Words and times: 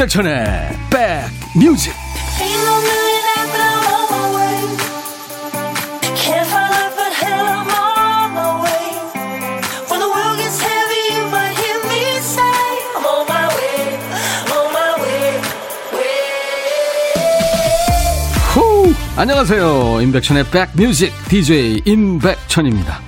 임백천의 0.00 0.70
백뮤직. 0.88 1.92
후 18.54 18.94
안녕하세요. 19.16 20.00
임백천의 20.00 20.44
백뮤직 20.50 21.12
DJ 21.28 21.82
임백천입니다. 21.84 23.00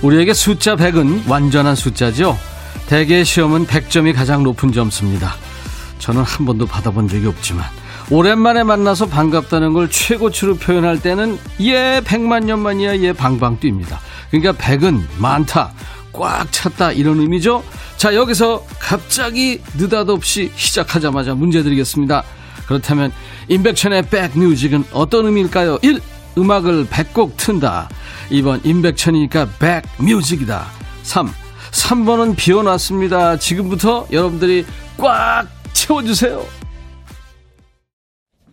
우리에게 0.00 0.32
숫자 0.32 0.76
100은 0.76 1.28
완전한 1.28 1.74
숫자죠. 1.74 2.38
대개 2.88 3.22
시험은 3.22 3.66
100점이 3.66 4.14
가장 4.14 4.42
높은 4.44 4.72
점수입니다 4.72 5.45
저는 5.98 6.22
한 6.22 6.46
번도 6.46 6.66
받아본 6.66 7.08
적이 7.08 7.26
없지만 7.28 7.64
오랜만에 8.10 8.62
만나서 8.62 9.06
반갑다는 9.06 9.72
걸 9.72 9.90
최고치로 9.90 10.56
표현할 10.56 11.00
때는 11.00 11.38
예 11.60 12.00
백만 12.04 12.46
년만이야 12.46 12.98
예 13.00 13.12
방방 13.12 13.58
뜁니다. 13.58 13.98
그러니까 14.30 14.52
백은 14.52 15.06
많다 15.18 15.72
꽉 16.12 16.50
찼다 16.52 16.92
이런 16.92 17.20
의미죠. 17.20 17.64
자 17.96 18.14
여기서 18.14 18.64
갑자기 18.78 19.60
느닷없이 19.76 20.52
시작하자마자 20.54 21.34
문제 21.34 21.62
드리겠습니다. 21.62 22.22
그렇다면 22.66 23.12
임백천의 23.48 24.08
백뮤직은 24.10 24.84
어떤 24.92 25.26
의미일까요? 25.26 25.78
1. 25.82 26.00
음악을 26.38 26.86
100곡 26.86 27.36
튼다. 27.36 27.88
2번 28.30 28.64
임백천이니까 28.64 29.48
백뮤직이다. 29.98 30.66
3. 31.02 31.32
3번은 31.70 32.36
비워놨습니다. 32.36 33.38
지금부터 33.38 34.06
여러분들이 34.10 34.66
꽉 34.98 35.46
채워주세요. 35.76 36.40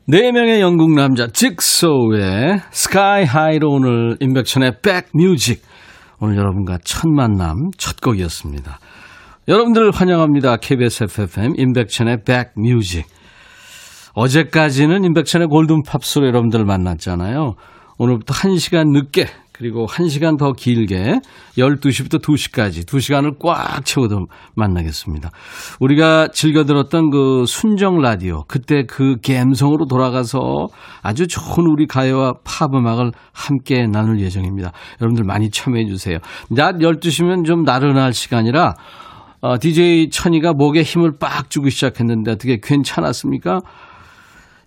네 0.06 0.32
명의 0.34 0.60
영국 0.60 0.94
남자 0.94 1.28
직소의 1.28 2.60
스카이 2.72 3.24
하이로 3.24 3.70
오늘 3.70 4.18
인백천의 4.20 4.82
백뮤직 4.82 5.64
오늘 6.20 6.36
여러분과 6.36 6.80
첫 6.84 7.08
만남 7.08 7.72
첫 7.78 8.02
곡이었습니다. 8.02 8.78
여러분들 9.48 9.92
환영합니다. 9.92 10.58
KBS 10.58 11.06
FFM 11.06 11.54
인백천의 11.56 12.24
백뮤직 12.26 13.06
어제까지는 14.14 15.06
인백천의 15.06 15.48
골든팝스로 15.48 16.28
여러분들 16.28 16.66
만났잖아요. 16.66 17.56
오늘부터 17.98 18.34
1시간 18.34 18.92
늦게 18.92 19.28
그리고 19.54 19.86
1시간 19.86 20.38
더 20.38 20.52
길게 20.52 21.20
12시부터 21.58 22.20
2시까지 22.22 22.86
2시간을 22.86 23.38
꽉 23.40 23.86
채워도 23.86 24.26
만나겠습니다. 24.56 25.30
우리가 25.80 26.30
즐겨 26.34 26.64
들었던 26.64 27.12
그 27.12 27.46
순정 27.46 28.02
라디오 28.02 28.44
그때 28.48 28.84
그 28.88 29.18
감성으로 29.26 29.86
돌아가서 29.86 30.68
아주 31.04 31.28
좋은 31.28 31.68
우리 31.72 31.86
가요와 31.86 32.40
팝 32.44 32.74
음악을 32.74 33.12
함께 33.32 33.86
나눌 33.86 34.20
예정입니다. 34.20 34.72
여러분들 35.00 35.24
많이 35.24 35.52
참여해 35.52 35.86
주세요. 35.86 36.18
낮 36.50 36.78
12시면 36.78 37.46
좀 37.46 37.64
나른할 37.64 38.14
시간이라 38.14 38.74
어, 39.42 39.60
DJ 39.60 40.10
천이가 40.10 40.54
목에 40.54 40.82
힘을 40.82 41.18
빡 41.20 41.50
주고 41.50 41.70
시작했는데 41.70 42.32
어떻게 42.32 42.60
괜찮았습니까? 42.64 43.60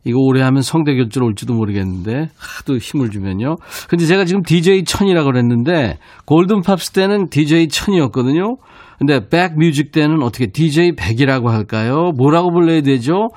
이거 0.06 0.20
오래 0.20 0.40
하면 0.40 0.62
성대결절 0.62 1.24
올지도 1.24 1.54
모르겠는데 1.54 2.28
하도 2.38 2.78
힘을 2.78 3.10
주면요. 3.10 3.56
근데 3.88 4.06
제가 4.06 4.24
지금 4.24 4.42
DJ 4.42 4.84
천이라고 4.84 5.32
그랬는데 5.32 5.98
골든팝스 6.26 6.92
때는 6.92 7.28
DJ 7.28 7.66
천이었거든요. 7.68 8.56
근데 8.98 9.28
백뮤직 9.28 9.90
때는 9.90 10.22
어떻게 10.22 10.46
DJ 10.46 10.92
백이라고 10.96 11.50
할까요? 11.50 12.12
뭐라고 12.16 12.52
불러야 12.52 12.82
되죠? 12.82 13.30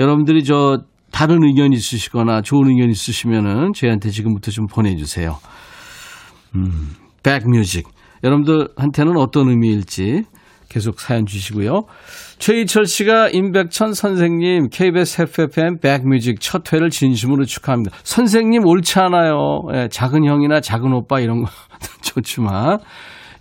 여러분들이 0.00 0.42
저 0.42 0.80
다른 1.12 1.44
의견 1.44 1.72
있으시거나 1.72 2.42
좋은 2.42 2.68
의견 2.68 2.90
있으시면은 2.90 3.72
저희한테 3.72 4.10
지금부터 4.10 4.50
좀 4.50 4.66
보내주세요. 4.66 5.38
음, 6.56 6.90
백뮤직. 7.22 7.86
여러분들한테는 8.24 9.16
어떤 9.16 9.48
의미일지 9.48 10.24
계속 10.70 11.00
사연 11.00 11.26
주시고요. 11.26 11.84
최희철 12.38 12.86
씨가 12.86 13.28
임백천 13.28 13.92
선생님 13.92 14.68
KBS 14.70 15.22
FFM 15.22 15.80
백뮤직 15.80 16.40
첫 16.40 16.72
회를 16.72 16.88
진심으로 16.88 17.44
축하합니다. 17.44 17.94
선생님 18.04 18.64
옳지 18.64 18.98
않아요. 19.00 19.62
예, 19.74 19.88
작은 19.90 20.24
형이나 20.24 20.60
작은 20.60 20.92
오빠 20.94 21.20
이런 21.20 21.42
거 21.42 21.50
좋지만 22.00 22.78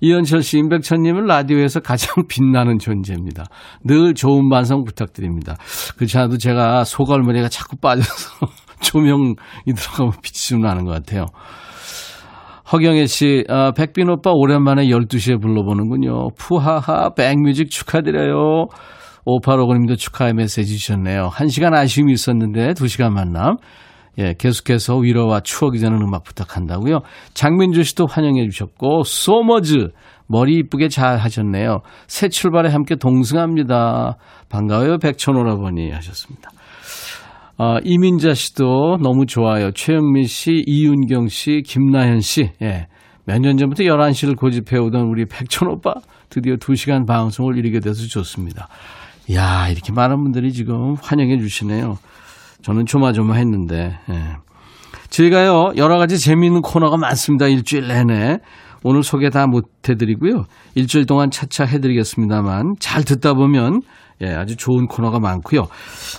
이현철 0.02 0.44
씨, 0.44 0.58
임백천님은 0.58 1.26
라디오에서 1.26 1.82
가장 1.82 2.26
빛나는 2.28 2.80
존재입니다. 2.80 3.46
늘 3.84 4.14
좋은 4.14 4.50
반성 4.50 4.86
부탁드립니다. 4.86 5.58
그렇지 5.98 6.18
않아도 6.18 6.38
제가 6.38 6.86
소갈머리가 6.86 7.50
자꾸 7.50 7.76
빠져서 7.78 8.48
조명이 8.82 9.36
들어가면 9.76 10.14
빛이 10.22 10.50
좀 10.50 10.62
나는 10.62 10.86
것 10.86 10.92
같아요. 10.92 11.26
허경혜 12.72 13.08
씨, 13.08 13.44
아, 13.50 13.72
백빈 13.72 14.10
오빠 14.10 14.32
오랜만에 14.32 14.86
12시에 14.88 15.42
불러보는군요. 15.42 16.30
푸하하, 16.38 17.10
백뮤직 17.16 17.72
축하드려요. 17.72 18.68
5850님도 19.26 19.98
축하의 19.98 20.34
메시지 20.34 20.78
주셨네요. 20.78 21.30
한 21.32 21.48
시간 21.48 21.74
아쉬움이 21.74 22.14
있었는데 22.14 22.74
2시간 22.74 23.12
만남. 23.12 23.58
예, 24.20 24.36
계속해서 24.38 24.98
위로와 24.98 25.40
추억이 25.40 25.80
되는 25.80 25.98
음악 26.02 26.24
부탁한다고요. 26.24 27.00
장민주 27.34 27.84
씨도 27.84 28.06
환영해 28.06 28.48
주셨고, 28.50 29.04
소머즈, 29.04 29.90
머리 30.28 30.56
이쁘게 30.58 30.90
잘 30.90 31.18
하셨네요. 31.18 31.80
새 32.08 32.30
출발에 32.30 32.70
함께 32.70 32.96
동승합니다. 32.96 34.18
반가워요, 34.50 34.98
백천오라버니 35.00 35.92
하셨습니다. 35.92 36.52
어, 37.62 37.78
이민자 37.84 38.34
씨도 38.36 39.00
너무 39.04 39.26
좋아요. 39.26 39.72
최영민 39.72 40.24
씨, 40.26 40.64
이윤경 40.66 41.28
씨, 41.28 41.62
김나현 41.66 42.22
씨. 42.22 42.52
예. 42.62 42.88
몇 43.26 43.40
년 43.42 43.58
전부터 43.58 43.84
11시를 43.84 44.36
고집해오던 44.38 45.02
우리 45.08 45.26
백천 45.26 45.68
오빠 45.70 45.94
드디어 46.30 46.56
2시간 46.56 47.06
방송을 47.06 47.58
이루게 47.58 47.80
돼서 47.80 48.08
좋습니다. 48.08 48.68
야 49.34 49.68
이렇게 49.70 49.92
많은 49.94 50.24
분들이 50.24 50.52
지금 50.52 50.96
환영해 51.02 51.38
주시네요. 51.38 51.98
저는 52.64 52.86
조마조마했는데. 52.86 53.98
예. 54.10 54.24
저희가요 55.10 55.74
여러 55.78 55.98
가지 55.98 56.18
재미있는 56.18 56.62
코너가 56.62 56.98
많습니다. 56.98 57.48
일주일 57.48 57.88
내내. 57.88 58.38
오늘 58.84 59.04
소개 59.04 59.30
다 59.30 59.48
못해드리고요. 59.48 60.46
일주일 60.76 61.06
동안 61.06 61.32
차차 61.32 61.66
해드리겠습니다만 61.66 62.76
잘 62.80 63.04
듣다 63.04 63.34
보면 63.34 63.82
예, 64.22 64.34
아주 64.34 64.58
좋은 64.58 64.88
코너가 64.88 65.20
많고요. 65.20 65.68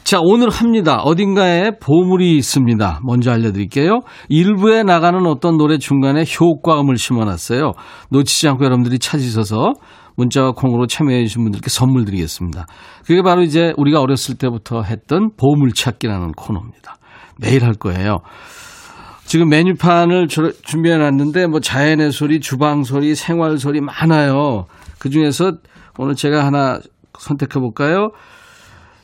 자, 0.04 0.21
오늘 0.22 0.48
합니다. 0.48 1.03
어딘가에 1.03 1.72
보물이 1.81 2.34
있습니다. 2.37 3.00
먼저 3.04 3.31
알려드릴게요. 3.31 4.00
일부에 4.31 4.82
나가는 4.82 5.25
어떤 5.26 5.59
노래 5.59 5.76
중간에 5.76 6.25
효과음을 6.25 6.97
심어놨어요. 6.97 7.72
놓치지 8.10 8.48
않고 8.48 8.65
여러분들이 8.65 8.98
찾으셔서 8.98 9.75
문자와 10.16 10.53
콩으로 10.53 10.87
참여해 10.87 11.25
주신 11.25 11.42
분들께 11.42 11.69
선물 11.69 12.04
드리겠습니다. 12.06 12.66
그게 13.04 13.22
바로 13.22 13.42
이제 13.42 13.72
우리가 13.77 14.00
어렸을 14.00 14.37
때부터 14.37 14.82
했던 14.82 15.31
보물찾기라는 15.37 16.32
코너입니다. 16.32 16.97
매일 17.38 17.65
할 17.65 17.75
거예요. 17.75 18.19
지금 19.30 19.48
메뉴판을 19.48 20.26
준비해 20.26 20.96
놨는데 20.96 21.46
뭐 21.46 21.60
자연의 21.60 22.10
소리, 22.10 22.41
주방 22.41 22.82
소리, 22.82 23.14
생활 23.14 23.58
소리 23.58 23.80
많아요. 23.80 24.66
그 24.98 25.09
중에서 25.09 25.53
오늘 25.98 26.16
제가 26.16 26.44
하나 26.44 26.80
선택해 27.16 27.60
볼까요? 27.60 28.10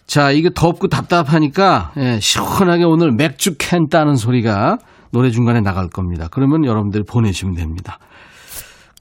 자, 0.08 0.32
이게 0.32 0.50
덥고 0.52 0.88
답답하니까 0.88 1.92
예, 1.98 2.18
시원하게 2.18 2.82
오늘 2.82 3.12
맥주 3.12 3.54
캔 3.56 3.86
따는 3.88 4.16
소리가 4.16 4.78
노래 5.12 5.30
중간에 5.30 5.60
나갈 5.60 5.88
겁니다. 5.88 6.26
그러면 6.28 6.64
여러분들 6.64 7.04
보내시면 7.08 7.54
됩니다. 7.54 8.00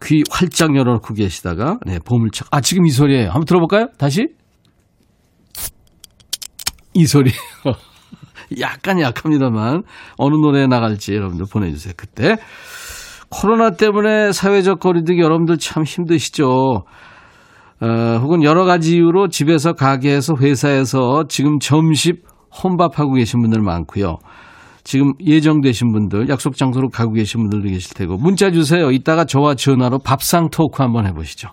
귀 0.04 0.22
활짝 0.30 0.76
열어놓고 0.76 1.16
계시다가 1.16 1.80
네, 1.88 1.98
보물찾. 2.06 2.50
아, 2.52 2.62
지금 2.62 2.86
이 2.86 2.92
소리예요. 2.92 3.30
한번 3.30 3.46
들어볼까요? 3.46 3.88
다시. 3.98 4.28
이 6.94 7.08
소리. 7.08 7.32
약간 8.60 9.00
약합니다만 9.00 9.84
어느 10.18 10.36
노래에 10.36 10.68
나갈지 10.68 11.14
여러분들 11.14 11.46
보내주세요. 11.52 11.94
그때 11.98 12.38
코로나 13.30 13.72
때문에 13.72 14.32
사회적 14.32 14.80
거리두기 14.80 15.20
여러분들 15.20 15.58
참 15.58 15.84
힘드시죠. 15.84 16.84
어, 17.82 18.20
혹은 18.22 18.44
여러 18.44 18.64
가지 18.64 18.96
이유로 18.96 19.28
집에서 19.28 19.74
가게에서 19.74 20.36
회사에서 20.40 21.26
지금 21.28 21.60
점심 21.60 22.18
혼밥하고 22.64 23.14
계신 23.14 23.42
분들 23.42 23.62
많고요. 23.62 24.18
지금 24.86 25.14
예정되신 25.20 25.92
분들 25.92 26.30
약속 26.30 26.56
장소로 26.56 26.90
가고 26.90 27.14
계신 27.14 27.42
분들도 27.42 27.70
계실 27.70 27.96
테고 27.96 28.18
문자 28.18 28.52
주세요. 28.52 28.92
이따가 28.92 29.26
저와 29.26 29.56
전화로 29.56 30.00
밥상 30.00 30.50
토크 30.52 30.82
한번 30.82 31.08
해보시죠. 31.08 31.50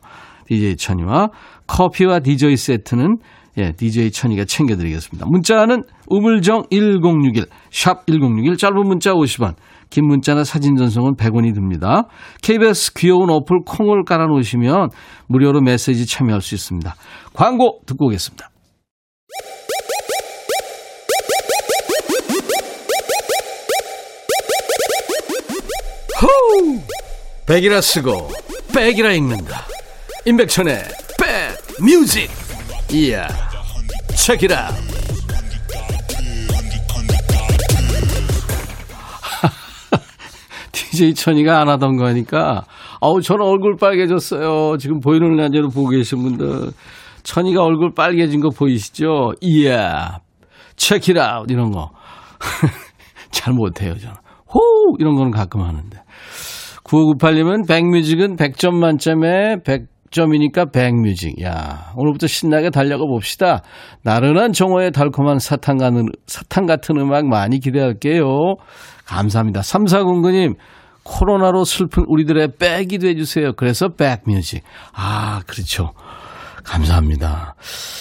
DJ 0.48 0.76
천이와 0.76 1.30
커피와 1.66 2.20
DJ 2.20 2.56
세트는 2.56 3.16
예, 3.58 3.72
DJ 3.72 4.10
천이가 4.10 4.44
챙겨드리겠습니다. 4.44 5.26
문자는 5.28 5.82
우물정 6.08 6.64
1061, 6.70 7.46
샵 7.70 8.06
1061, 8.06 8.56
짧은 8.56 8.86
문자 8.86 9.12
50원, 9.12 9.56
긴 9.90 10.06
문자나 10.06 10.42
사진 10.44 10.76
전송은 10.76 11.16
100원이 11.16 11.54
듭니다. 11.54 12.04
KBS 12.42 12.94
귀여운 12.94 13.28
어플 13.28 13.58
콩을 13.66 14.04
깔아놓으시면 14.04 14.88
무료로 15.28 15.60
메시지 15.60 16.06
참여할 16.06 16.40
수 16.40 16.54
있습니다. 16.54 16.94
광고 17.34 17.80
듣고 17.84 18.06
오겠습니다. 18.06 18.48
호우! 26.22 26.80
백이라 27.46 27.82
쓰고 27.82 28.30
백이라 28.74 29.12
읽는다. 29.12 29.66
임백천의 30.24 30.84
백 31.18 31.58
뮤직. 31.84 32.41
이야 32.92 33.26
책이라. 34.14 34.68
DJ 40.72 41.14
천이가 41.14 41.60
안 41.60 41.70
하던 41.70 41.96
거니까. 41.96 42.66
아우 43.00 43.22
저는 43.22 43.46
얼굴 43.46 43.76
빨개졌어요. 43.76 44.76
지금 44.76 45.00
보이는 45.00 45.36
라디오로 45.36 45.70
보고 45.70 45.88
계신 45.88 46.22
분들. 46.22 46.72
천이가 47.22 47.64
얼굴 47.64 47.94
빨개진 47.94 48.40
거 48.40 48.50
보이시죠? 48.50 49.32
이야 49.40 50.18
책이라. 50.76 51.44
이런 51.48 51.70
거. 51.70 51.92
잘 53.32 53.54
못해요 53.54 53.96
저는. 53.96 54.16
호! 54.52 54.60
이런 54.98 55.14
거는 55.14 55.30
가끔 55.30 55.62
하는데. 55.62 55.98
9598님은 56.84 57.66
백뮤직은 57.66 58.36
100점 58.36 58.74
만점에 58.74 59.62
100점이니까 60.12 60.72
백뮤직. 60.72 61.42
야, 61.42 61.92
오늘부터 61.96 62.26
신나게 62.26 62.70
달려가 62.70 63.04
봅시다. 63.04 63.62
나른한 64.02 64.52
정오의 64.52 64.92
달콤한 64.92 65.38
사탕 65.38 65.78
같은, 65.78 66.06
사탕 66.26 66.66
같은 66.66 66.96
음악 66.98 67.26
많이 67.26 67.58
기대할게요. 67.58 68.56
감사합니다. 69.06 69.60
3409님, 69.60 70.54
코로나로 71.02 71.64
슬픈 71.64 72.04
우리들의 72.06 72.52
백이 72.58 72.98
돼주세요. 72.98 73.54
그래서 73.54 73.88
백뮤직. 73.88 74.62
아, 74.94 75.40
그렇죠. 75.46 75.92
감사합니다. 76.64 77.56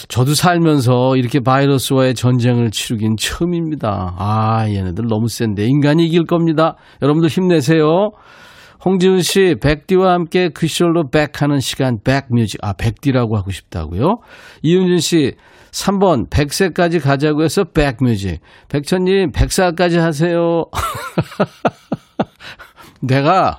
저도 0.07 0.35
살면서 0.35 1.15
이렇게 1.15 1.39
바이러스와의 1.39 2.13
전쟁을 2.13 2.69
치르긴 2.69 3.15
처음입니다. 3.17 4.13
아, 4.19 4.67
얘네들 4.69 5.05
너무 5.07 5.27
센데 5.27 5.65
인간이 5.65 6.05
이길 6.05 6.25
겁니다. 6.25 6.75
여러분들 7.01 7.29
힘내세요. 7.29 8.11
홍지훈 8.83 9.21
씨, 9.21 9.55
백디와 9.61 10.13
함께 10.13 10.49
그쇼로 10.49 11.09
백하는 11.09 11.59
시간, 11.59 11.99
백뮤직. 12.03 12.59
아, 12.63 12.73
백디라고 12.73 13.37
하고 13.37 13.51
싶다고요? 13.51 14.17
이윤준 14.63 14.99
씨, 14.99 15.35
3번, 15.71 16.29
100세까지 16.29 17.01
가자고 17.01 17.43
해서 17.43 17.63
백뮤직. 17.63 18.39
백천님, 18.69 19.31
100살까지 19.31 19.99
하세요. 19.99 20.65
내가 23.01 23.57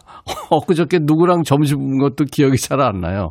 엊그저께 0.51 1.01
누구랑 1.03 1.43
점심 1.45 1.79
먹은 1.79 1.99
것도 1.99 2.25
기억이 2.31 2.57
잘 2.57 2.81
안 2.81 3.01
나요. 3.01 3.31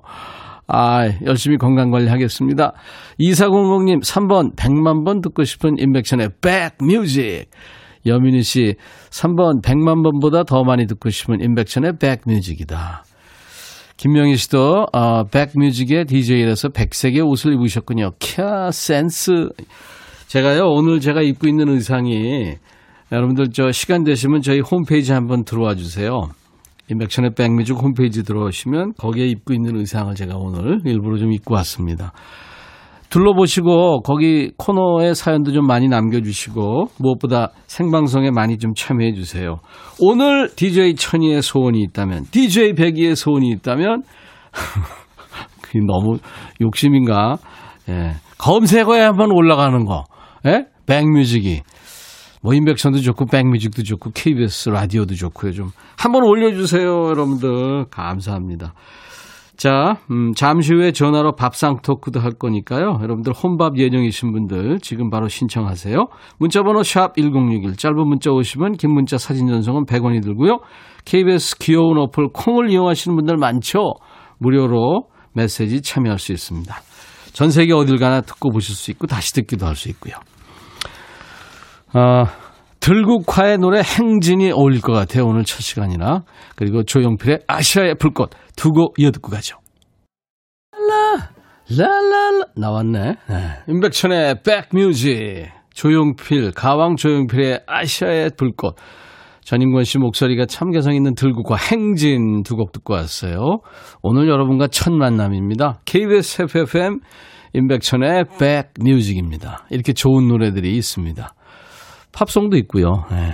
아, 0.67 1.09
열심히 1.25 1.57
건강 1.57 1.91
관리 1.91 2.07
하겠습니다. 2.07 2.73
2400님, 3.19 4.01
3번, 4.01 4.55
100만 4.55 5.05
번 5.05 5.21
듣고 5.21 5.43
싶은 5.43 5.77
인백션의 5.77 6.29
백뮤직. 6.41 7.49
여민희 8.05 8.43
씨, 8.43 8.75
3번 9.09 9.61
100만 9.61 10.03
번보다 10.03 10.43
더 10.43 10.63
많이 10.63 10.87
듣고 10.87 11.09
싶은 11.09 11.41
인백션의 11.41 11.93
백뮤직이다. 11.99 13.03
김명희 13.97 14.35
씨도 14.35 14.87
어, 14.93 15.23
백뮤직의 15.25 16.05
DJ라서 16.05 16.69
백색의 16.69 17.21
옷을 17.21 17.53
입으셨군요. 17.53 18.11
캬 18.19 18.71
센스. 18.71 19.49
제가요 20.25 20.63
오늘 20.69 20.99
제가 20.99 21.21
입고 21.21 21.47
있는 21.47 21.69
의상이 21.69 22.55
여러분들 23.11 23.49
저 23.53 23.71
시간 23.71 24.03
되시면 24.03 24.41
저희 24.41 24.59
홈페이지 24.59 25.11
한번 25.11 25.43
들어와 25.43 25.75
주세요. 25.75 26.29
인백션의 26.89 27.35
백뮤직 27.35 27.75
홈페이지 27.75 28.23
들어오시면 28.23 28.93
거기에 28.97 29.27
입고 29.27 29.53
있는 29.53 29.77
의상을 29.77 30.15
제가 30.15 30.35
오늘 30.35 30.79
일부러 30.85 31.17
좀 31.17 31.31
입고 31.31 31.53
왔습니다. 31.55 32.11
둘러보시고 33.11 34.01
거기 34.03 34.51
코너에 34.57 35.13
사연도 35.13 35.51
좀 35.51 35.67
많이 35.67 35.89
남겨주시고 35.89 36.85
무엇보다 36.97 37.51
생방송에 37.67 38.31
많이 38.31 38.57
좀 38.57 38.73
참여해 38.73 39.13
주세요. 39.13 39.59
오늘 39.99 40.49
DJ 40.55 40.95
천이의 40.95 41.41
소원이 41.41 41.81
있다면, 41.81 42.25
DJ 42.31 42.73
백이의 42.73 43.17
소원이 43.17 43.49
있다면, 43.49 44.03
그게 45.61 45.79
너무 45.85 46.19
욕심인가? 46.61 47.37
예. 47.89 48.13
검색어에 48.37 49.01
한번 49.01 49.31
올라가는 49.31 49.85
거. 49.85 50.05
예? 50.45 50.65
백뮤직이. 50.85 51.61
뭐 52.41 52.53
인백션도 52.53 52.99
좋고 52.99 53.25
백뮤직도 53.25 53.83
좋고 53.83 54.11
KBS 54.15 54.69
라디오도 54.69 55.15
좋고요. 55.15 55.51
좀 55.51 55.69
한번 55.97 56.23
올려주세요, 56.23 57.09
여러분들. 57.09 57.85
감사합니다. 57.91 58.73
자, 59.61 59.97
음, 60.09 60.33
잠시 60.33 60.73
후에 60.73 60.91
전화로 60.91 61.35
밥상 61.35 61.83
토크도 61.83 62.19
할 62.19 62.31
거니까요. 62.31 62.97
여러분들 62.99 63.31
혼밥 63.31 63.77
예정이신 63.77 64.31
분들 64.31 64.79
지금 64.81 65.11
바로 65.11 65.27
신청하세요. 65.27 66.07
문자번호 66.39 66.81
샵 66.81 67.13
1061, 67.15 67.75
짧은 67.75 67.95
문자 67.95 68.31
오시면 68.31 68.77
긴 68.77 68.91
문자 68.91 69.19
사진 69.19 69.47
전송은 69.49 69.85
100원이 69.85 70.23
들고요. 70.23 70.61
KBS 71.05 71.59
귀여운 71.59 71.99
어플 71.99 72.29
콩을 72.33 72.71
이용하시는 72.71 73.15
분들 73.15 73.37
많죠? 73.37 73.93
무료로 74.39 75.03
메시지 75.33 75.83
참여할 75.83 76.17
수 76.17 76.31
있습니다. 76.31 76.75
전 77.31 77.51
세계 77.51 77.73
어딜 77.73 77.99
가나 77.99 78.21
듣고 78.21 78.49
보실 78.49 78.73
수 78.73 78.89
있고 78.89 79.05
다시 79.05 79.31
듣기도 79.33 79.67
할 79.67 79.75
수 79.75 79.89
있고요. 79.89 80.15
아, 81.93 82.25
들국화의 82.81 83.59
노래 83.59 83.81
행진이 83.81 84.51
어울릴 84.51 84.81
것 84.81 84.91
같아요. 84.91 85.25
오늘 85.25 85.43
첫 85.45 85.61
시간이나. 85.61 86.23
그리고 86.55 86.83
조용필의 86.83 87.41
아시아의 87.47 87.95
불꽃 87.95 88.31
두 88.57 88.71
곡 88.71 88.95
이어듣고 88.99 89.31
가죠. 89.31 89.57
라, 90.73 91.29
라라라. 91.69 92.45
나왔네. 92.55 92.99
네. 93.29 93.35
임백천의 93.69 94.35
백뮤직. 94.43 95.49
조용필, 95.73 96.51
가왕 96.51 96.95
조용필의 96.97 97.61
아시아의 97.67 98.31
불꽃. 98.35 98.75
전인권 99.43 99.83
씨 99.83 99.97
목소리가 99.97 100.45
참 100.45 100.71
개성 100.71 100.93
있는 100.93 101.15
들국화 101.15 101.55
행진 101.55 102.43
두 102.43 102.55
곡 102.55 102.71
듣고 102.71 102.93
왔어요. 102.93 103.59
오늘 104.01 104.27
여러분과 104.27 104.67
첫 104.67 104.91
만남입니다. 104.91 105.79
KBS 105.85 106.43
FFM 106.43 106.99
임백천의 107.53 108.25
백뮤직입니다. 108.39 109.65
이렇게 109.69 109.93
좋은 109.93 110.27
노래들이 110.27 110.75
있습니다. 110.75 111.33
팝송도 112.11 112.57
있고요. 112.57 113.05
네. 113.11 113.33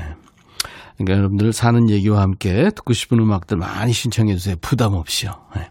그러니까 0.97 1.17
여러분들 1.17 1.53
사는 1.53 1.89
얘기와 1.89 2.21
함께 2.21 2.69
듣고 2.75 2.93
싶은 2.93 3.19
음악들 3.19 3.57
많이 3.57 3.93
신청해 3.93 4.35
주세요. 4.35 4.55
부담 4.61 4.93
없이요. 4.93 5.31
네. 5.55 5.69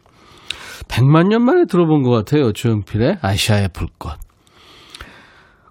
100만 0.88 1.28
년 1.28 1.42
만에 1.42 1.64
들어본 1.66 2.02
것 2.02 2.10
같아요. 2.10 2.52
조용필의 2.52 3.18
아시아의 3.22 3.70
불꽃. 3.72 4.25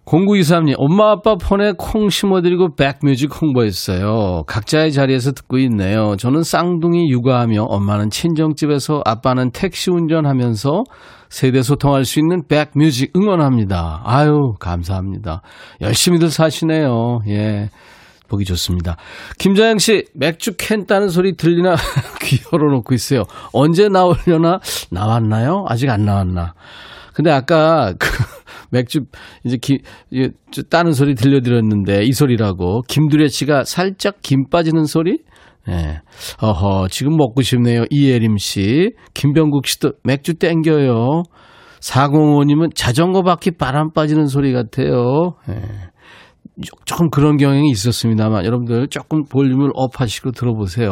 0923님, 0.05 0.75
엄마 0.77 1.12
아빠 1.12 1.35
폰에 1.35 1.74
콩 1.77 2.09
심어드리고 2.09 2.75
백뮤직 2.75 3.41
홍보했어요. 3.41 4.43
각자의 4.45 4.91
자리에서 4.91 5.31
듣고 5.31 5.57
있네요. 5.57 6.15
저는 6.17 6.43
쌍둥이 6.43 7.09
육아하며 7.09 7.63
엄마는 7.63 8.12
친정집에서 8.12 9.01
아빠는 9.03 9.51
택시 9.51 9.89
운전하면서 9.89 10.83
세대 11.29 11.63
소통할 11.63 12.05
수 12.05 12.19
있는 12.19 12.43
백뮤직 12.47 13.13
응원합니다. 13.15 14.03
아유, 14.05 14.53
감사합니다. 14.59 15.41
열심히들 15.81 16.29
사시네요. 16.29 17.21
예. 17.29 17.69
보기 18.27 18.45
좋습니다. 18.45 18.97
김자영 19.38 19.79
씨, 19.79 20.05
맥주 20.13 20.53
캔 20.57 20.85
따는 20.85 21.09
소리 21.09 21.35
들리나 21.35 21.75
귀 22.21 22.39
열어놓고 22.51 22.93
있어요. 22.93 23.24
언제 23.53 23.88
나오려나? 23.88 24.59
나왔나요? 24.91 25.65
아직 25.67 25.89
안 25.89 26.05
나왔나? 26.05 26.53
근데 27.13 27.31
아까 27.31 27.93
그 27.97 28.07
맥주 28.72 29.01
이제 29.43 29.57
기, 29.57 29.79
따는 30.69 30.93
소리 30.93 31.15
들려드렸는데 31.15 32.03
이 32.03 32.12
소리라고 32.12 32.81
김두래 32.88 33.27
씨가 33.27 33.63
살짝 33.63 34.17
김 34.22 34.50
빠지는 34.50 34.86
소리? 34.86 35.19
예. 35.67 35.72
네. 35.72 36.01
어허, 36.41 36.88
지금 36.89 37.17
먹고 37.17 37.41
싶네요. 37.41 37.86
이예림 37.89 38.38
씨. 38.38 38.91
김병국 39.13 39.65
씨도 39.67 39.93
맥주 40.03 40.36
땡겨요. 40.36 41.24
405님은 41.79 42.74
자전거 42.75 43.22
바퀴 43.22 43.51
바람 43.51 43.91
빠지는 43.91 44.27
소리 44.27 44.53
같아요. 44.53 45.34
예. 45.50 45.53
네. 45.53 45.62
조금 46.86 47.10
그런 47.10 47.38
경향이 47.38 47.69
있었습니다만 47.69 48.45
여러분들 48.45 48.88
조금 48.88 49.25
볼륨을 49.25 49.72
up 49.74 50.00
하시고 50.00 50.31
들어보세요. 50.31 50.91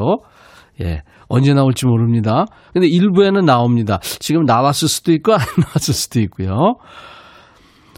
예. 0.82 1.04
언제 1.28 1.54
나올지 1.54 1.86
모릅니다. 1.86 2.46
근데 2.74 2.88
일부에는 2.88 3.46
나옵니다. 3.46 4.00
지금 4.20 4.44
나왔을 4.44 4.88
수도 4.88 5.14
있고 5.14 5.34
안 5.34 5.40
나왔을 5.62 5.94
수도 5.94 6.20
있고요. 6.22 6.76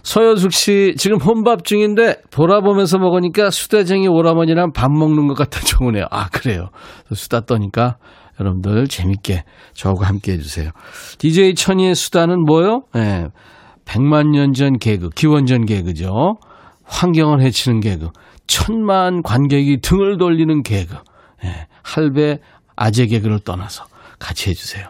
서효숙 0.05 0.53
씨, 0.53 0.93
지금 0.97 1.19
혼밥 1.19 1.63
중인데 1.65 2.17
돌아보면서 2.29 2.99
먹으니까 2.99 3.49
수다쟁이 3.49 4.07
오라버니랑 4.07 4.71
밥 4.71 4.91
먹는 4.91 5.27
것 5.27 5.33
같아 5.35 5.59
좋으네요. 5.65 6.05
아, 6.11 6.29
그래요. 6.29 6.69
수다 7.11 7.41
떠니까 7.41 7.97
여러분들 8.39 8.87
재밌게 8.87 9.43
저하고 9.73 10.03
함께 10.03 10.33
해주세요. 10.33 10.69
DJ 11.17 11.55
천이의 11.55 11.95
수다는 11.95 12.43
뭐요? 12.45 12.83
예. 12.95 12.99
네, 12.99 13.27
100만 13.85 14.29
년 14.29 14.53
전 14.53 14.77
개그, 14.77 15.09
기원전 15.09 15.65
개그죠. 15.65 16.35
환경을 16.83 17.41
해치는 17.41 17.79
개그. 17.79 18.09
천만 18.45 19.23
관객이 19.23 19.79
등을 19.81 20.17
돌리는 20.19 20.61
개그. 20.61 20.95
예. 21.45 21.65
할배 21.81 22.37
아재 22.75 23.07
개그를 23.07 23.39
떠나서 23.39 23.85
같이 24.19 24.51
해주세요. 24.51 24.85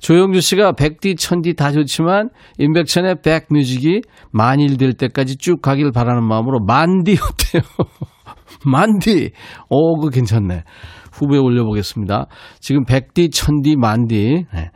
조영주 0.00 0.40
씨가 0.40 0.72
백디, 0.72 1.16
천디 1.16 1.54
다 1.54 1.72
좋지만 1.72 2.30
임백천의 2.58 3.16
백뮤직이 3.22 4.02
만일 4.30 4.76
될 4.76 4.92
때까지 4.92 5.36
쭉 5.36 5.60
가길 5.60 5.92
바라는 5.92 6.24
마음으로 6.26 6.60
만디 6.60 7.12
어때요? 7.12 7.62
만디. 8.64 9.30
오, 9.68 10.00
그 10.00 10.10
괜찮네. 10.10 10.64
후보에 11.12 11.38
올려보겠습니다. 11.38 12.26
지금 12.60 12.84
백디, 12.84 13.30
천디, 13.30 13.76
만디. 13.76 14.44
네. 14.52 14.70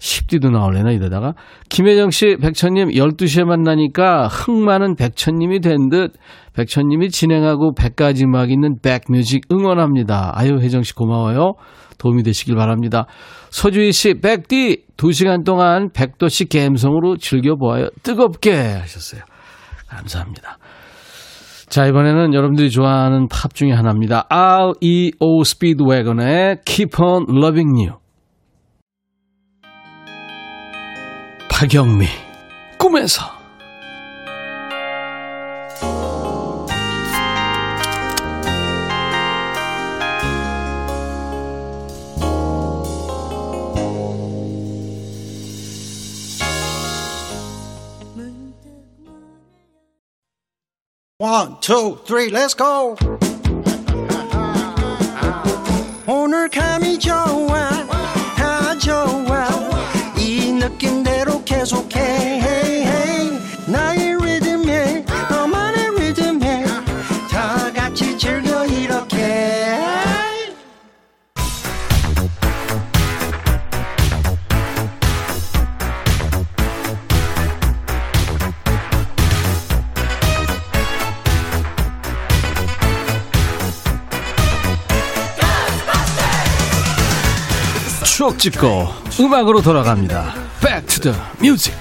10디도 0.00 0.50
나올래나 0.50 0.92
이러다가 0.92 1.34
김혜정 1.68 2.10
씨, 2.10 2.36
백천님 2.40 2.88
12시에 2.88 3.44
만나니까 3.44 4.28
흥 4.28 4.64
많은 4.64 4.96
백천님이 4.96 5.60
된 5.60 5.90
듯 5.90 6.14
백천님이 6.54 7.10
진행하고 7.10 7.74
100가지 7.74 8.26
막 8.26 8.50
있는 8.50 8.76
백뮤직 8.80 9.42
응원합니다. 9.52 10.32
아유 10.34 10.58
혜정 10.60 10.82
씨 10.82 10.94
고마워요. 10.94 11.52
도움이 11.98 12.22
되시길 12.22 12.56
바랍니다. 12.56 13.06
서주희 13.50 13.92
씨, 13.92 14.14
백디 14.14 14.84
2시간 14.96 15.44
동안 15.44 15.90
백도씨 15.92 16.46
갬성으로 16.46 17.16
즐겨보아요. 17.16 17.88
뜨겁게 18.02 18.52
하셨어요. 18.54 19.22
감사합니다. 19.88 20.58
자, 21.68 21.86
이번에는 21.86 22.34
여러분들이 22.34 22.70
좋아하는 22.70 23.28
팝 23.28 23.54
중에 23.54 23.72
하나입니다. 23.72 24.26
REO 24.28 25.44
스피드웨건의 25.44 26.58
Keep 26.64 27.02
on 27.02 27.26
Loving 27.28 27.88
You. 27.88 28.00
박영미, 31.48 32.06
꿈에서. 32.78 33.39
Two, 51.70 51.96
three, 52.04 52.30
let's 52.30 52.52
go. 52.52 52.96
오늘 56.04 56.48
감이 56.48 56.98
좋아, 56.98 57.70
다 58.36 58.76
좋아. 58.76 59.46
이 60.18 60.50
느낌대로 60.50 61.44
계속해. 61.44 62.89
찍고 88.40 88.88
음악으로 89.20 89.60
돌아갑니다. 89.60 90.34
Back 90.62 90.86
to 90.86 91.12
the 91.12 91.18
music. 91.40 91.78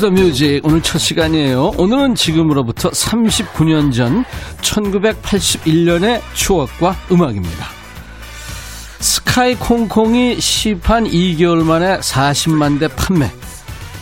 The 0.00 0.12
music 0.12 0.60
오늘 0.64 0.82
첫 0.82 0.98
시간이에요. 0.98 1.72
오늘은 1.78 2.14
지금으로부터 2.14 2.90
39년 2.90 3.90
전 3.90 4.26
1981년의 4.60 6.20
추억과 6.34 6.94
음악입니다. 7.10 7.66
스카이 9.00 9.54
콩콩이 9.54 10.40
시판 10.40 11.04
2개월 11.04 11.64
만에 11.64 11.98
40만 12.00 12.78
대 12.78 12.88
판매. 12.88 13.30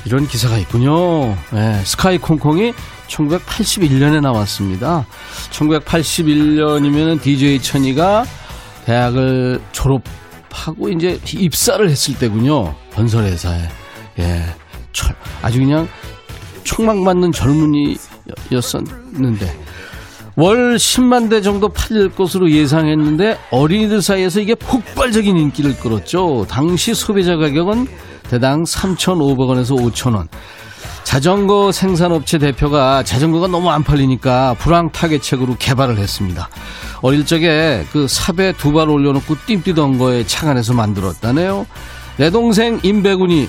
이런 0.05 0.27
기사가 0.27 0.59
있군요. 0.59 1.37
네, 1.53 1.81
스카이 1.85 2.19
콩콩이 2.19 2.75
1981년에 3.13 4.21
나왔습니다. 4.21 5.07
1981년이면 5.51 7.21
DJ 7.21 7.61
천이가 7.61 8.25
대학을 8.85 9.61
졸업하고 9.73 10.89
이제 10.89 11.21
입사를 11.35 11.89
했을 11.89 12.19
때군요. 12.19 12.75
건설회사에. 12.95 13.69
예. 14.19 14.45
철, 14.93 15.15
아주 15.43 15.59
그냥 15.59 15.89
촉망 16.65 17.03
맞는 17.03 17.33
젊은이였었는데 17.33 17.99
월 20.37 20.77
10만 20.77 21.29
대 21.29 21.41
정도 21.43 21.69
팔릴 21.69 22.11
것으로 22.11 22.51
예상했는데 22.51 23.39
어린이들 23.51 24.01
사이에서 24.01 24.41
이게 24.41 24.55
폭발적인 24.55 25.37
인기를 25.37 25.77
끌었죠. 25.79 26.47
당시 26.49 26.95
소비자 26.95 27.37
가격은 27.37 27.87
대당 28.29 28.63
3,500원에서 28.65 29.77
5,000원. 29.79 30.29
자전거 31.13 31.73
생산업체 31.73 32.39
대표가 32.39 33.03
자전거가 33.03 33.47
너무 33.47 33.69
안 33.69 33.85
팔리니까 33.85 34.55
불황 34.59 34.91
타개책으로 34.93 35.57
개발을 35.59 35.99
했습니다. 35.99 36.49
어릴 37.03 37.27
적에 37.27 37.85
그 37.93 38.09
삽에 38.09 38.55
두 38.57 38.73
발 38.73 38.89
올려놓고 38.89 39.37
띵 39.45 39.63
뛰던 39.63 39.99
거에 39.99 40.27
착안해서 40.27 40.73
만들었다네요. 40.73 41.67
내 42.17 42.31
동생 42.31 42.81
임백운이 42.83 43.47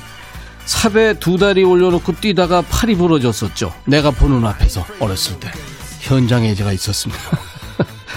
삽에 0.66 1.14
두 1.22 1.38
다리 1.38 1.64
올려놓고 1.64 2.18
뛰다가 2.20 2.62
팔이 2.64 2.96
부러졌었죠. 2.96 3.74
내가 3.86 4.12
보는 4.12 4.46
앞에서 4.46 4.86
어렸을 5.00 5.40
때 5.40 5.50
현장에 6.02 6.56
제가 6.56 6.74
있었습니다. 6.74 7.22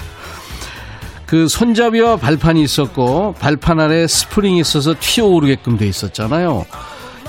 그 1.25 1.47
손잡이와 1.47 2.17
발판이 2.17 2.61
있었고 2.61 3.35
발판 3.39 3.79
아래 3.79 4.07
스프링이 4.07 4.59
있어서 4.59 4.93
튀어오르게끔 4.99 5.77
돼 5.77 5.87
있었잖아요. 5.87 6.65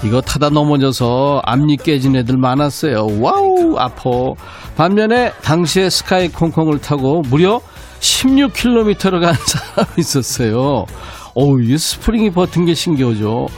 이거 0.04 0.20
타다 0.20 0.50
넘어져서 0.50 1.42
앞니 1.44 1.76
깨진 1.78 2.14
애들 2.16 2.36
많았어요. 2.36 3.06
wow 3.20 3.76
아퍼. 3.76 4.34
반면에 4.76 5.32
당시에 5.42 5.90
스카이 5.90 6.28
콩콩을 6.28 6.80
타고 6.80 7.22
무려 7.22 7.60
16km를 8.00 9.20
간 9.20 9.34
사람이 9.74 9.88
있었어요. 9.98 10.86
어우 11.34 11.60
이 11.62 11.76
스프링이 11.76 12.30
버틴 12.30 12.64
게 12.66 12.74
신기하죠. 12.74 13.48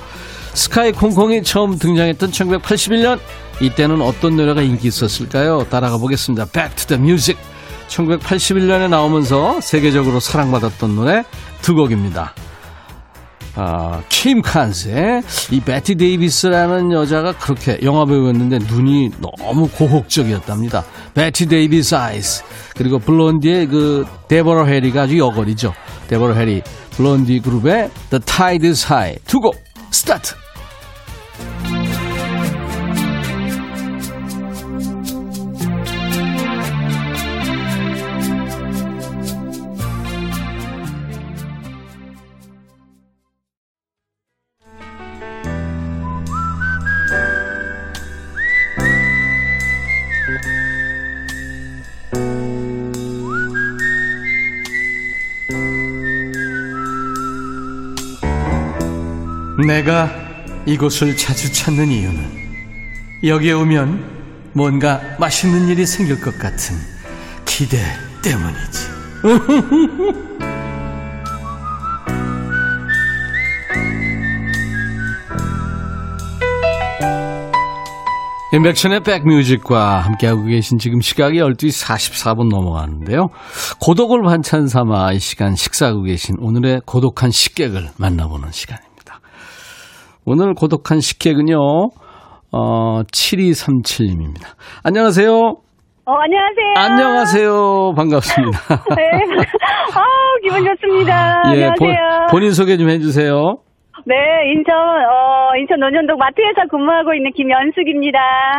스카이 0.55 0.93
콩콩이 0.93 1.43
처음 1.43 1.79
등장했던 1.79 2.31
1981년 2.31 3.21
이때는 3.61 4.01
어떤 4.01 4.37
노래가 4.37 4.63
인기 4.63 4.89
있었을까요? 4.89 5.65
따라가 5.69 5.99
보겠습니다. 5.99 6.47
Back 6.47 6.75
to 6.77 6.87
the 6.87 7.03
Music 7.03 7.39
1981년에 7.89 8.89
나오면서 8.89 9.61
세계적으로 9.61 10.21
사랑받았던 10.21 10.97
노래 10.97 11.25
두 11.61 11.75
곡입니다. 11.75 12.35
아, 13.57 14.03
킴 14.09 14.43
칸스의 14.43 15.23
이 15.51 15.61
베티 15.61 15.97
데이비스라는 15.97 16.93
여자가 16.93 17.33
그렇게 17.33 17.79
영화 17.83 18.05
배우였는데 18.05 18.59
눈이 18.67 19.11
너무 19.21 19.69
고혹적이었답니다. 19.69 20.85
Bette 21.15 21.47
Davis 21.47 21.95
Eyes 21.95 22.45
그리고 22.77 22.99
블론디의 22.99 23.67
그 23.67 24.07
데버러 24.29 24.65
해리가 24.67 25.03
아주 25.03 25.19
여걸이죠. 25.19 25.75
데버러 26.09 26.35
해리 26.35 26.63
블론디 26.97 27.41
그룹의 27.41 27.91
The 28.11 28.21
Tide 28.25 28.69
is 28.69 28.87
High 28.87 29.19
두 29.27 29.41
곡 29.41 29.57
스타트. 29.91 30.35
내가 59.67 60.11
이곳을 60.67 61.17
자주 61.17 61.53
찾는 61.53 61.89
이유는 61.89 62.41
여기에 63.25 63.53
오면 63.53 64.51
뭔가 64.53 65.01
맛있는 65.19 65.69
일이 65.69 65.87
생길 65.87 66.21
것 66.21 66.39
같은 66.39 66.77
기대 67.45 67.79
때문이지. 68.23 68.91
인백션의 78.53 79.05
백뮤직과 79.05 80.01
함께하고 80.01 80.45
계신 80.45 80.79
지금 80.79 81.01
시각이 81.01 81.39
12시 81.39 81.87
44분 81.87 82.49
넘어가는데요. 82.49 83.29
고독을 83.79 84.23
반찬 84.23 84.67
삼아 84.67 85.13
이 85.13 85.21
시간 85.21 85.55
식사하고 85.55 86.03
계신 86.03 86.37
오늘의 86.41 86.83
고독한 86.85 87.31
식객을 87.31 87.91
만나보는 87.97 88.51
시간입니다. 88.51 88.90
오늘 90.27 90.55
고독한 90.55 91.01
식객은요, 91.01 91.57
어, 92.53 93.03
7237님입니다. 93.05 94.55
안녕하세요. 94.85 95.31
어, 95.33 96.13
안녕하세요. 96.13 96.75
안녕하세요. 96.77 97.95
반갑습니다. 97.95 98.59
네. 98.97 99.05
아 99.95 100.03
기분 100.43 100.65
좋습니다. 100.65 101.43
예, 101.55 101.65
안녕하세요. 101.65 102.27
본, 102.31 102.43
인 102.43 102.53
소개 102.53 102.77
좀 102.77 102.89
해주세요. 102.89 103.59
네, 104.07 104.15
인천, 104.55 104.75
어, 104.75 105.57
인천 105.61 105.79
논현동 105.79 106.17
마트에서 106.19 106.67
근무하고 106.71 107.15
있는 107.15 107.31
김연숙입니다. 107.37 108.19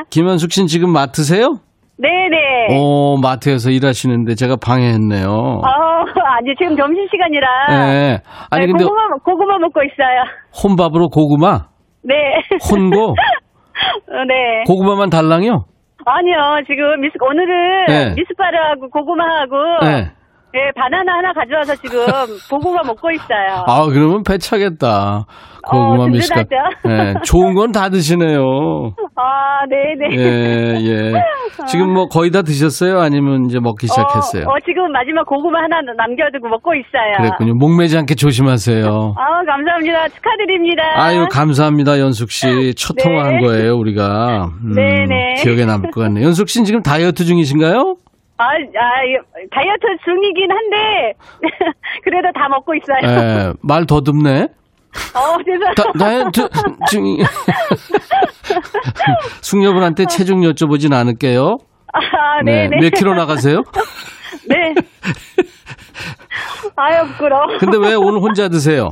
김현숙 0.10 0.52
씨는 0.52 0.68
지금 0.68 0.92
마트세요? 0.94 1.58
네네. 1.98 2.78
어, 2.80 3.18
마트에서 3.22 3.70
일하시는데 3.70 4.36
제가 4.36 4.56
방해했네요. 4.56 5.28
어, 5.30 6.06
아니, 6.42 6.56
지금 6.58 6.76
점심 6.76 7.08
시간이라. 7.12 7.48
네. 7.70 8.20
아니, 8.50 8.66
네, 8.66 8.72
근데 8.72 8.84
고구마, 8.84 9.02
고구마 9.24 9.58
먹고 9.60 9.82
있어요. 9.84 10.24
혼밥으로 10.64 11.10
고구마? 11.10 11.68
네. 12.04 12.16
혼고? 12.70 13.12
어, 13.14 14.26
네. 14.28 14.64
고구마만 14.66 15.10
달랑요? 15.12 15.66
아니요, 16.04 16.64
지금 16.66 17.00
미스, 17.02 17.14
오늘은 17.22 17.86
네. 17.88 18.14
미숫가루하고 18.16 18.90
고구마하고. 18.90 19.56
네. 19.86 20.12
네, 20.54 20.72
바나나 20.76 21.14
하나 21.14 21.32
가져와서 21.32 21.76
지금 21.76 22.00
고구마 22.50 22.82
먹고 22.86 23.12
있어요. 23.12 23.64
아, 23.68 23.86
그러면 23.86 24.24
배 24.24 24.38
차겠다. 24.38 25.26
고구마 25.64 26.04
어, 26.04 26.08
미숫가루. 26.08 26.46
든든하죠? 26.48 26.88
네, 26.88 27.14
좋은 27.24 27.54
건 27.54 27.72
다 27.72 27.90
드시네요. 27.90 28.42
아, 29.16 29.66
네네. 29.70 30.16
예, 30.18 30.76
예. 30.84 31.14
지금 31.68 31.94
뭐 31.94 32.08
거의 32.08 32.32
다 32.32 32.42
드셨어요? 32.42 33.00
아니면 33.00 33.46
이제 33.46 33.60
먹기 33.60 33.88
시작했어요? 33.88 34.46
어, 34.48 34.52
어, 34.54 34.56
지금 34.66 34.92
마지막 34.92 35.26
고구마 35.26 35.60
하나 35.62 35.80
남겨두고 35.96 36.48
먹고 36.50 36.74
있어요. 36.76 37.18
그랬군요. 37.18 37.54
목매지 37.56 37.98
않게 37.98 38.16
조심하세요. 38.16 39.16
아, 39.18 39.46
감사합니다. 39.46 40.08
축하드립니다. 40.10 40.84
아유, 40.96 41.28
감사합니다, 41.32 42.00
연숙 42.00 42.32
씨. 42.32 42.74
첫 42.76 42.96
네. 42.98 43.04
통화한 43.04 43.40
거예요, 43.42 43.76
우리가. 43.78 44.50
음, 44.66 44.74
네네. 44.76 45.36
기억에 45.44 45.66
남을 45.66 45.92
것 45.92 46.02
같네요. 46.02 46.26
연숙 46.26 46.50
씨는 46.50 46.66
지금 46.66 46.82
다이어트 46.82 47.24
중이신가요? 47.24 47.96
아, 48.38 48.44
아, 48.44 48.48
다이어트 49.52 49.86
중이긴 50.04 50.50
한데, 50.52 51.14
그래도 52.04 52.28
다 52.34 52.50
먹고 52.50 52.74
있어요. 52.76 52.98
예, 53.04 53.54
말 53.62 53.86
더듬네. 53.86 54.48
어, 55.14 55.38
죄송해요. 55.44 55.74
다, 55.76 55.84
다이어트 55.98 56.48
중이. 56.90 57.24
숙녀분한테 59.42 60.06
체중 60.06 60.42
여쭤보진 60.42 60.94
않을게요. 60.94 61.58
아, 61.94 62.42
네. 62.44 62.68
네 62.68 62.70
네. 62.70 62.78
몇 62.82 62.90
킬로 62.92 63.14
나가세요? 63.14 63.64
네. 64.48 64.74
아유, 66.76 67.06
부끄러워. 67.08 67.58
근데 67.60 67.78
왜 67.78 67.96
오늘 67.96 68.20
혼자 68.22 68.48
드세요? 68.48 68.90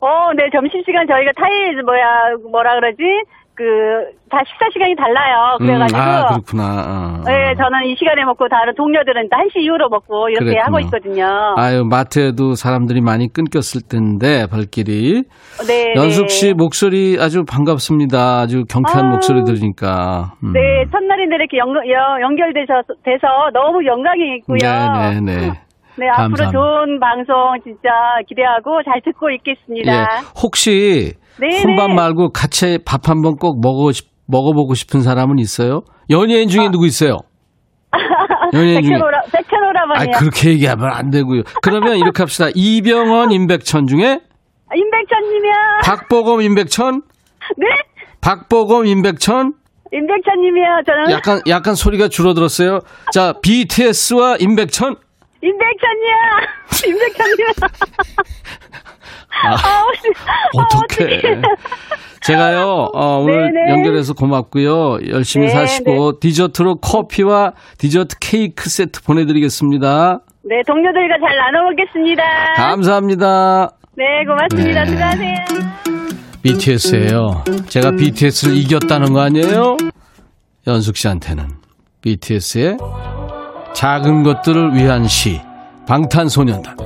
어, 0.00 0.32
네, 0.36 0.48
점심시간 0.52 1.06
저희가 1.06 1.30
타일, 1.36 1.82
뭐야, 1.82 2.36
뭐라 2.50 2.74
그러지? 2.74 3.02
그, 3.62 4.10
다 4.28 4.42
식사 4.44 4.66
시간이 4.72 4.96
달라요. 4.96 5.54
그래가지고. 5.58 5.96
음, 5.96 6.02
아, 6.02 6.26
그렇구나. 6.26 6.62
어. 6.82 7.22
네, 7.24 7.54
저는 7.54 7.86
이 7.86 7.94
시간에 7.96 8.24
먹고 8.24 8.48
다른 8.48 8.74
동료들은 8.74 9.28
1시 9.30 9.60
이후로 9.62 9.88
먹고 9.88 10.30
이렇게 10.30 10.46
그랬군요. 10.46 10.64
하고 10.64 10.80
있거든요. 10.80 11.54
아유, 11.56 11.84
마트에도 11.88 12.54
사람들이 12.54 13.00
많이 13.02 13.28
끊겼을 13.32 13.82
텐데, 13.88 14.46
발길이. 14.50 15.22
네. 15.68 15.94
연숙 15.94 16.26
네. 16.26 16.28
씨 16.28 16.54
목소리 16.54 17.18
아주 17.20 17.44
반갑습니다. 17.44 18.40
아주 18.40 18.64
경쾌한 18.68 19.06
아. 19.06 19.10
목소리 19.10 19.44
들으니까. 19.44 20.34
음. 20.42 20.52
네, 20.54 20.84
첫날인데 20.90 21.36
이렇게 21.36 21.58
연, 21.58 21.68
연, 21.86 22.20
연결되셔서 22.20 22.98
돼서 23.04 23.26
너무 23.54 23.86
영광이 23.86 24.38
있고요. 24.38 24.58
네, 24.58 25.20
네, 25.20 25.36
네. 25.38 25.52
네, 26.00 26.08
앞으로 26.08 26.34
감사합니다. 26.34 26.50
좋은 26.50 26.98
방송 26.98 27.34
진짜 27.62 27.90
기대하고 28.26 28.82
잘 28.82 29.00
듣고 29.04 29.30
있겠습니다. 29.30 29.92
예. 29.92 30.06
혹시 30.42 31.12
네, 31.40 31.62
혼밥 31.62 31.88
네. 31.88 31.94
말고 31.94 32.30
같이 32.30 32.78
밥 32.84 33.08
한번 33.08 33.36
꼭 33.36 33.60
먹어 33.60 33.90
먹어보고 34.26 34.74
싶은 34.74 35.02
사람은 35.02 35.38
있어요? 35.38 35.82
연예인 36.10 36.48
중에 36.48 36.68
누구 36.70 36.86
있어요? 36.86 37.18
연예인 38.54 38.82
중에. 38.82 38.94
백천오라, 39.32 39.82
아. 39.94 40.18
그렇게 40.18 40.50
얘기하면 40.50 40.90
안 40.92 41.10
되고요. 41.10 41.42
그러면 41.62 41.96
이렇게 41.96 42.22
합시다. 42.22 42.46
이병헌, 42.54 43.32
임백천 43.32 43.86
중에 43.86 44.20
임백천님이요. 44.74 45.52
박보검, 45.84 46.40
임백천, 46.40 47.02
네? 47.58 47.66
박보검, 48.20 48.86
임백천. 48.86 49.52
임백천님이요. 49.92 50.82
저는 50.86 51.10
약간 51.10 51.40
약간 51.46 51.74
소리가 51.74 52.08
줄어들었어요. 52.08 52.78
자, 53.12 53.34
BTS와 53.42 54.36
임백천. 54.40 54.96
임백천이요. 55.42 56.14
임백천이요. 56.86 57.46
아, 59.44 59.54
아, 59.54 59.84
어떡해. 60.56 61.16
어떡해. 61.18 61.42
제가요, 62.20 62.88
어, 62.94 63.18
오늘 63.18 63.52
네네. 63.52 63.72
연결해서 63.72 64.14
고맙고요. 64.14 64.98
열심히 65.10 65.46
네, 65.46 65.52
사시고, 65.52 66.20
디저트로 66.20 66.76
커피와 66.76 67.52
디저트 67.78 68.16
케이크 68.20 68.70
세트 68.70 69.02
보내드리겠습니다. 69.02 70.20
네, 70.44 70.62
동료들과 70.66 71.16
잘 71.20 71.36
나눠보겠습니다. 71.36 72.22
감사합니다. 72.56 73.70
네, 73.96 74.04
고맙습니다. 74.24 74.84
네. 74.84 74.90
수고하세요. 74.90 75.34
BTS예요. 76.42 77.44
제가 77.68 77.92
BTS를 77.92 78.56
이겼다는 78.56 79.12
거 79.12 79.20
아니에요? 79.20 79.76
연숙 80.66 80.96
씨한테는 80.96 81.48
BTS의 82.02 82.76
작은 83.74 84.22
것들을 84.22 84.74
위한 84.74 85.06
시 85.06 85.40
방탄소년단. 85.86 86.76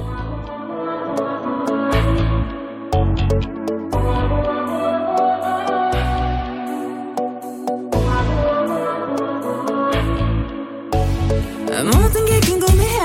me 12.77 12.96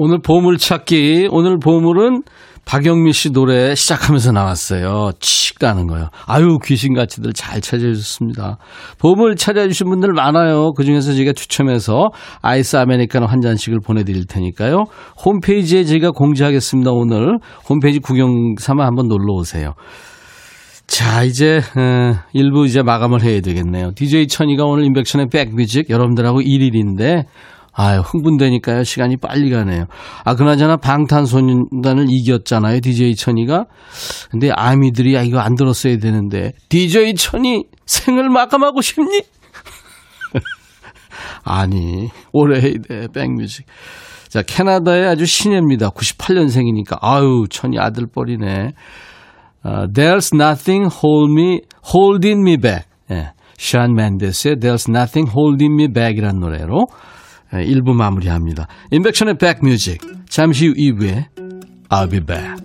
오늘 0.00 0.20
보물 0.20 0.58
찾기. 0.58 1.28
오늘 1.32 1.58
보물은 1.58 2.22
박영미 2.68 3.14
씨 3.14 3.32
노래 3.32 3.74
시작하면서 3.74 4.32
나왔어요. 4.32 5.12
칙 5.20 5.58
가는 5.58 5.86
거요. 5.86 6.10
아유 6.26 6.58
귀신같이들 6.62 7.32
잘 7.32 7.62
찾아주셨습니다. 7.62 8.58
보물 8.98 9.36
찾아주신 9.36 9.88
분들 9.88 10.12
많아요. 10.12 10.72
그중에서 10.72 11.14
저희가 11.14 11.32
추첨해서 11.32 12.10
아이스 12.42 12.76
아메리카노 12.76 13.24
한 13.24 13.40
잔씩을 13.40 13.78
보내드릴 13.82 14.26
테니까요. 14.26 14.84
홈페이지에 15.24 15.84
저희가 15.84 16.10
공지하겠습니다. 16.10 16.90
오늘 16.92 17.38
홈페이지 17.70 18.00
구경 18.00 18.56
삼아 18.58 18.84
한번 18.84 19.08
놀러 19.08 19.32
오세요. 19.32 19.72
자, 20.86 21.22
이제, 21.22 21.60
어, 21.76 22.14
일부 22.32 22.66
이제 22.66 22.82
마감을 22.82 23.22
해야 23.22 23.40
되겠네요. 23.42 23.92
DJ 23.94 24.26
천이가 24.26 24.64
오늘 24.64 24.84
인백션의 24.84 25.28
백뮤직 25.30 25.90
여러분들하고 25.90 26.40
1일인데, 26.40 27.24
아유, 27.80 28.00
흥분되니까요. 28.00 28.82
시간이 28.82 29.18
빨리 29.18 29.50
가네요. 29.50 29.84
아, 30.24 30.34
그나저나 30.34 30.78
방탄소년단을 30.78 32.06
이겼잖아요. 32.08 32.80
DJ 32.80 33.14
천이가. 33.14 33.66
근데 34.32 34.50
아미들이, 34.50 35.14
야, 35.14 35.22
이거 35.22 35.38
안 35.38 35.54
들었어야 35.54 35.98
되는데. 35.98 36.54
DJ 36.70 37.14
천이 37.14 37.66
생을 37.86 38.30
마감하고 38.30 38.80
싶니? 38.80 39.22
아니, 41.44 42.10
올해 42.32 42.60
해야 42.60 42.72
돼, 42.82 43.06
백뮤직. 43.14 43.64
자, 44.28 44.42
캐나다의 44.42 45.06
아주 45.06 45.24
신예입니다. 45.24 45.90
98년생이니까. 45.90 46.98
아유, 47.00 47.44
천이 47.48 47.78
아들뻘이네. 47.78 48.72
어, 49.62 49.86
There's 49.86 50.34
nothing 50.34 50.90
hold 50.92 51.32
me, 51.32 51.60
holding 51.94 52.42
me 52.42 52.56
back. 52.56 52.88
예. 53.12 53.30
샤ನ್ 53.56 53.94
맨데스의 53.94 54.56
There's 54.56 54.88
nothing 54.88 55.30
holding 55.30 55.74
me 55.74 55.92
back이라는 55.92 56.40
노래로 56.40 56.86
예, 56.88 57.17
1부 57.52 57.92
마무리합니다. 57.94 58.66
인백션의 58.90 59.38
백뮤직. 59.38 60.00
잠시 60.28 60.68
후 60.68 60.74
2부에 60.74 61.26
I'll 61.90 62.10
be 62.10 62.20
back. 62.20 62.62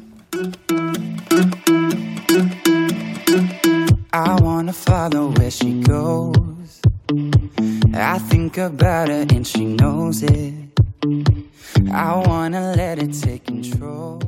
I 4.11 4.35
wanna 4.41 4.73
follow 4.73 5.33
where 5.37 5.49
she 5.49 5.81
goes. 5.81 6.81
I 7.95 8.19
think 8.29 8.57
about 8.57 9.09
her 9.09 9.25
and 9.31 9.47
she 9.47 9.65
knows 9.65 10.23
it. 10.23 10.53
I 11.91 12.21
wanna 12.27 12.73
let 12.75 12.99
it 12.99 13.13
take 13.13 13.45
control. 13.45 14.19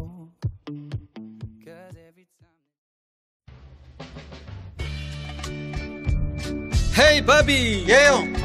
time 6.96 7.15
헤이 7.15 7.26
바비 7.26 7.86
예요 7.89 8.45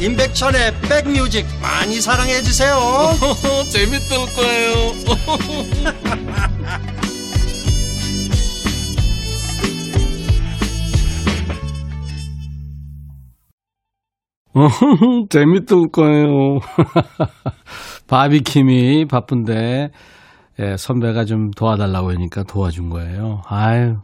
임백천의 0.00 0.80
백뮤직 0.80 1.44
많이 1.60 2.00
사랑해 2.00 2.40
주세요. 2.40 2.74
재밌을 3.70 4.16
거예요. 4.34 4.94
재밌을 15.28 15.90
거예요. 15.92 16.60
바비킴이 18.08 19.04
바쁜데 19.04 19.90
예, 20.60 20.76
선배가 20.78 21.26
좀 21.26 21.50
도와달라고 21.50 22.10
하니까 22.12 22.42
도와준 22.44 22.88
거예요. 22.88 23.42
아유. 23.46 23.98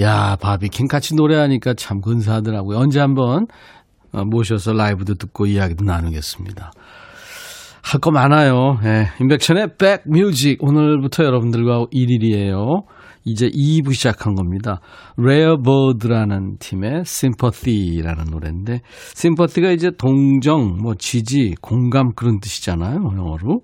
야, 0.00 0.36
바비킴 0.36 0.88
같이 0.88 1.14
노래하니까 1.14 1.72
참 1.74 2.02
근사하더라고요. 2.02 2.78
언제 2.78 3.00
한번 3.00 3.46
모셔서 4.12 4.72
라이브도 4.72 5.14
듣고 5.14 5.46
이야기도 5.46 5.84
나누겠습니다. 5.84 6.70
할 7.82 8.00
거 8.00 8.10
많아요. 8.10 8.78
예, 8.84 9.06
임백천의 9.20 9.76
백뮤직. 9.78 10.58
오늘부터 10.60 11.24
여러분들과 11.24 11.86
1일이에요. 11.92 12.82
이제 13.24 13.48
2부 13.48 13.94
시작한 13.94 14.34
겁니다. 14.34 14.80
레어버드라는 15.16 16.56
팀의 16.58 17.02
Sympathy라는 17.06 18.24
노래인데, 18.30 18.80
Sympathy가 19.14 19.70
이제 19.70 19.90
동정, 19.96 20.78
뭐 20.82 20.94
지지, 20.96 21.54
공감 21.60 22.12
그런 22.14 22.40
뜻이잖아요. 22.40 22.96
영어로. 22.96 23.60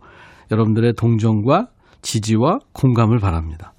여러분들의 0.53 0.93
동정과 0.95 1.69
지지와 2.03 2.59
공감을 2.73 3.19
바랍니다. 3.19 3.73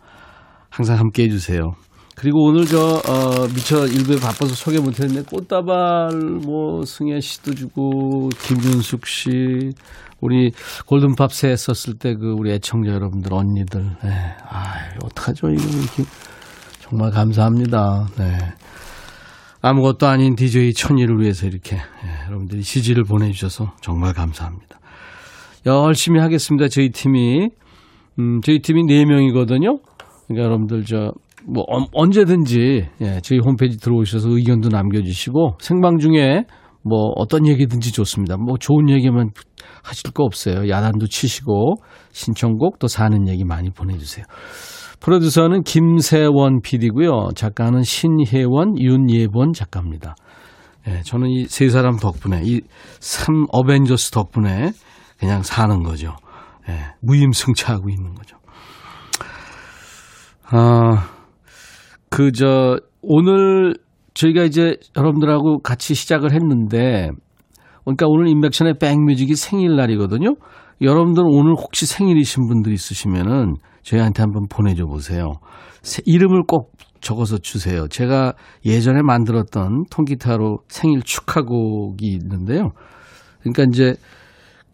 항상 0.69 0.99
함께 0.99 1.23
해주세요. 1.23 1.73
그리고 2.15 2.43
오늘 2.45 2.65
저, 2.65 2.80
어, 2.80 3.47
미처 3.54 3.88
일부에 3.88 4.17
바빠서 4.17 4.54
소개 4.54 4.80
못했는데, 4.80 5.23
꽃다발, 5.23 6.12
뭐, 6.45 6.86
승혜 6.86 7.19
씨도 7.19 7.56
주고, 7.56 8.30
김윤숙 8.30 9.06
씨, 9.08 9.71
우리 10.21 10.52
골든팝 10.86 11.34
새 11.34 11.49
했었을 11.49 11.95
때 11.95 12.13
그 12.13 12.34
우리 12.38 12.52
애청자 12.54 12.91
여러분들, 12.91 13.34
언니들, 13.34 13.82
네. 14.04 14.10
아 14.47 14.73
어떡하죠, 15.04 15.49
이거 15.49 15.63
이렇게. 15.63 16.04
정말 16.80 17.12
감사합니다. 17.12 18.08
네. 18.17 18.38
아무것도 19.62 20.08
아닌 20.08 20.36
DJ 20.36 20.73
천이를 20.73 21.19
위해서 21.19 21.47
이렇게, 21.47 21.76
예, 21.78 22.28
여러분들이 22.28 22.62
지지를 22.62 23.04
보내주셔서 23.04 23.73
정말 23.82 24.13
감사합니다. 24.13 24.80
열심히 25.65 26.19
하겠습니다, 26.19 26.67
저희 26.67 26.89
팀이. 26.89 27.49
음, 28.19 28.41
저희 28.41 28.60
팀이 28.60 28.84
4명이거든요. 28.84 29.80
그러니까 30.28 30.45
여러분들 30.45 30.86
저, 30.86 31.12
뭐, 31.47 31.63
언- 31.67 31.88
언제든지, 31.93 32.88
예, 33.01 33.19
저희 33.21 33.39
홈페이지 33.39 33.77
들어오셔서 33.77 34.29
의견도 34.29 34.69
남겨주시고, 34.69 35.58
생방 35.60 35.97
중에 35.97 36.43
뭐, 36.86 37.13
어떤 37.15 37.47
얘기든지 37.47 37.93
좋습니다. 37.93 38.36
뭐, 38.38 38.58
좋은 38.58 38.89
얘기만 38.89 39.29
하실 39.84 40.12
거 40.12 40.23
없어요. 40.25 40.67
야단도 40.69 41.08
치시고, 41.08 41.75
신청곡 42.12 42.77
또 42.79 42.88
사는 42.88 43.27
얘기 43.29 43.45
많이 43.45 43.69
보내주세요. 43.69 44.25
프로듀서는 44.99 45.63
김세원 45.63 46.62
PD고요. 46.62 47.29
작가는 47.36 47.82
신혜원, 47.84 48.77
윤예본 48.79 49.53
작가입니다. 49.53 50.15
예, 50.88 51.01
저는 51.03 51.29
이 51.29 51.45
세 51.47 51.69
사람 51.69 51.95
덕분에, 51.97 52.41
이 52.43 52.62
삼 52.99 53.45
어벤져스 53.51 54.12
덕분에 54.12 54.71
그냥 55.17 55.41
사는 55.43 55.84
거죠. 55.84 56.15
예, 56.69 56.79
무임승차하고 57.01 57.89
있는 57.89 58.13
거죠. 58.13 58.38
아, 60.49 61.10
그, 62.15 62.32
저, 62.32 62.78
오늘 63.02 63.73
저희가 64.13 64.43
이제 64.43 64.78
여러분들하고 64.95 65.62
같이 65.62 65.95
시작을 65.95 66.32
했는데, 66.32 67.10
그러니까 67.84 68.06
오늘 68.08 68.28
인백션의 68.28 68.76
백뮤직이 68.80 69.34
생일날이거든요. 69.36 70.36
여러분들 70.80 71.23
오늘 71.26 71.54
혹시 71.54 71.88
생일이신 71.88 72.47
분들 72.47 72.71
있으시면은 72.71 73.56
저희한테 73.82 74.21
한번 74.21 74.45
보내줘 74.47 74.86
보세요. 74.86 75.39
세- 75.82 76.04
이름을 76.06 76.43
꼭 76.47 76.73
적어서 77.02 77.39
주세요. 77.39 77.88
제가 77.88 78.34
예전에 78.63 79.02
만들었던 79.02 79.86
통기타로 79.89 80.60
생일 80.69 81.02
축하곡이 81.02 82.06
있는데요. 82.06 82.73
그러니까 83.41 83.63
이제 83.63 83.95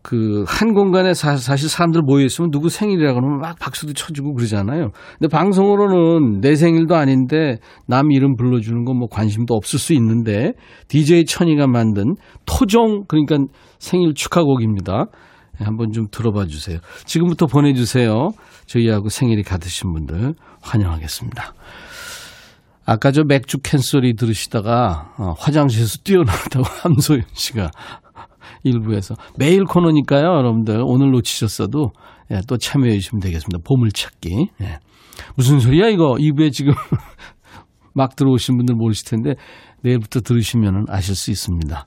그 0.01 0.45
한 0.47 0.73
공간에 0.73 1.13
사, 1.13 1.35
실 1.35 1.69
사람들 1.69 2.01
모여 2.01 2.25
있으면 2.25 2.51
누구 2.51 2.69
생일이라 2.69 3.13
그러면 3.13 3.39
막 3.39 3.59
박수도 3.59 3.93
쳐주고 3.93 4.33
그러잖아요. 4.33 4.91
근데 5.17 5.27
방송으로는 5.27 6.41
내 6.41 6.55
생일도 6.55 6.95
아닌데 6.95 7.57
남 7.87 8.11
이름 8.11 8.35
불러주는 8.35 8.85
건뭐 8.85 9.07
관심도 9.09 9.53
없을 9.53 9.77
수 9.79 9.93
있는데 9.93 10.53
DJ 10.87 11.25
천이가 11.25 11.67
만든 11.67 12.15
토종 12.45 13.03
그러니까 13.07 13.37
생일 13.77 14.13
축하곡입니다. 14.13 15.05
네, 15.59 15.65
한번 15.65 15.91
좀 15.91 16.07
들어봐 16.09 16.45
주세요. 16.45 16.79
지금부터 17.05 17.45
보내주세요. 17.45 18.29
저희하고 18.65 19.09
생일이 19.09 19.43
같으신 19.43 19.91
분들 19.93 20.33
환영하겠습니다. 20.61 21.53
아까 22.85 23.11
저 23.11 23.23
맥주 23.23 23.59
캔 23.61 23.79
소리 23.79 24.15
들으시다가 24.15 25.13
어, 25.19 25.33
화장실에서 25.37 25.99
뛰어나왔다고 26.03 26.63
함소연 26.81 27.23
씨가 27.33 27.69
일부에서 28.63 29.15
매일 29.37 29.63
코너니까요, 29.63 30.23
여러분들 30.23 30.81
오늘 30.85 31.11
놓치셨어도 31.11 31.91
예, 32.31 32.41
또 32.47 32.57
참여해 32.57 32.99
주시면 32.99 33.21
되겠습니다. 33.21 33.59
보물찾기. 33.65 34.49
예. 34.61 34.79
무슨 35.35 35.59
소리야 35.59 35.87
이거? 35.87 36.15
2부에 36.19 36.51
지금 36.51 36.73
막 37.93 38.15
들어오신 38.15 38.57
분들 38.57 38.75
모르실 38.75 39.07
텐데 39.09 39.35
내일부터 39.81 40.21
들으시면 40.21 40.85
아실 40.89 41.15
수 41.15 41.31
있습니다. 41.31 41.85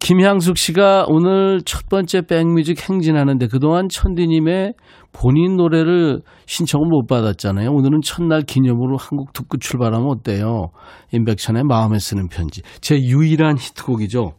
김향숙 0.00 0.58
씨가 0.58 1.06
오늘 1.08 1.62
첫 1.64 1.88
번째 1.88 2.22
백뮤직 2.22 2.88
행진하는데 2.88 3.46
그동안 3.48 3.88
천디님의 3.88 4.74
본인 5.12 5.56
노래를 5.56 6.20
신청을 6.44 6.86
못 6.88 7.06
받았잖아요. 7.06 7.70
오늘은 7.70 8.02
첫날 8.04 8.42
기념으로 8.42 8.98
한곡 8.98 9.32
듣고 9.32 9.56
출발하면 9.56 10.06
어때요? 10.08 10.68
임백천의 11.12 11.64
마음에 11.64 11.98
쓰는 11.98 12.28
편지. 12.28 12.60
제 12.82 12.96
유일한 12.96 13.56
히트곡이죠. 13.56 14.34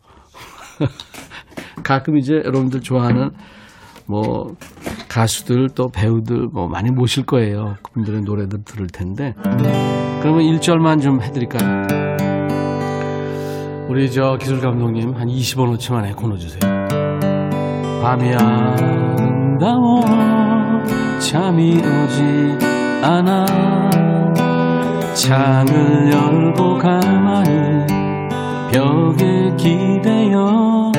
가끔 1.83 2.17
이제 2.17 2.35
여러분들 2.35 2.81
좋아하는 2.81 3.31
뭐 4.05 4.55
가수들 5.09 5.69
또 5.75 5.89
배우들 5.89 6.47
뭐 6.53 6.67
많이 6.67 6.91
모실 6.91 7.25
거예요. 7.25 7.75
그분들의 7.83 8.21
노래들 8.21 8.63
들을 8.63 8.87
텐데. 8.87 9.33
그러면 10.21 10.41
1절만 10.41 11.01
좀 11.01 11.21
해드릴까요? 11.21 11.87
우리 13.89 14.11
저 14.11 14.37
기술 14.37 14.59
감독님 14.59 15.13
한 15.13 15.27
20원어치 15.27 15.93
만에 15.93 16.11
권어주세요. 16.11 16.59
밤이 18.01 18.33
아름다워 18.33 20.01
잠이 21.19 21.77
오지 21.77 22.57
않아 23.03 23.45
창을 25.13 26.11
열고 26.11 26.77
가만히 26.77 27.87
벽에 28.71 29.55
기대어 29.57 30.91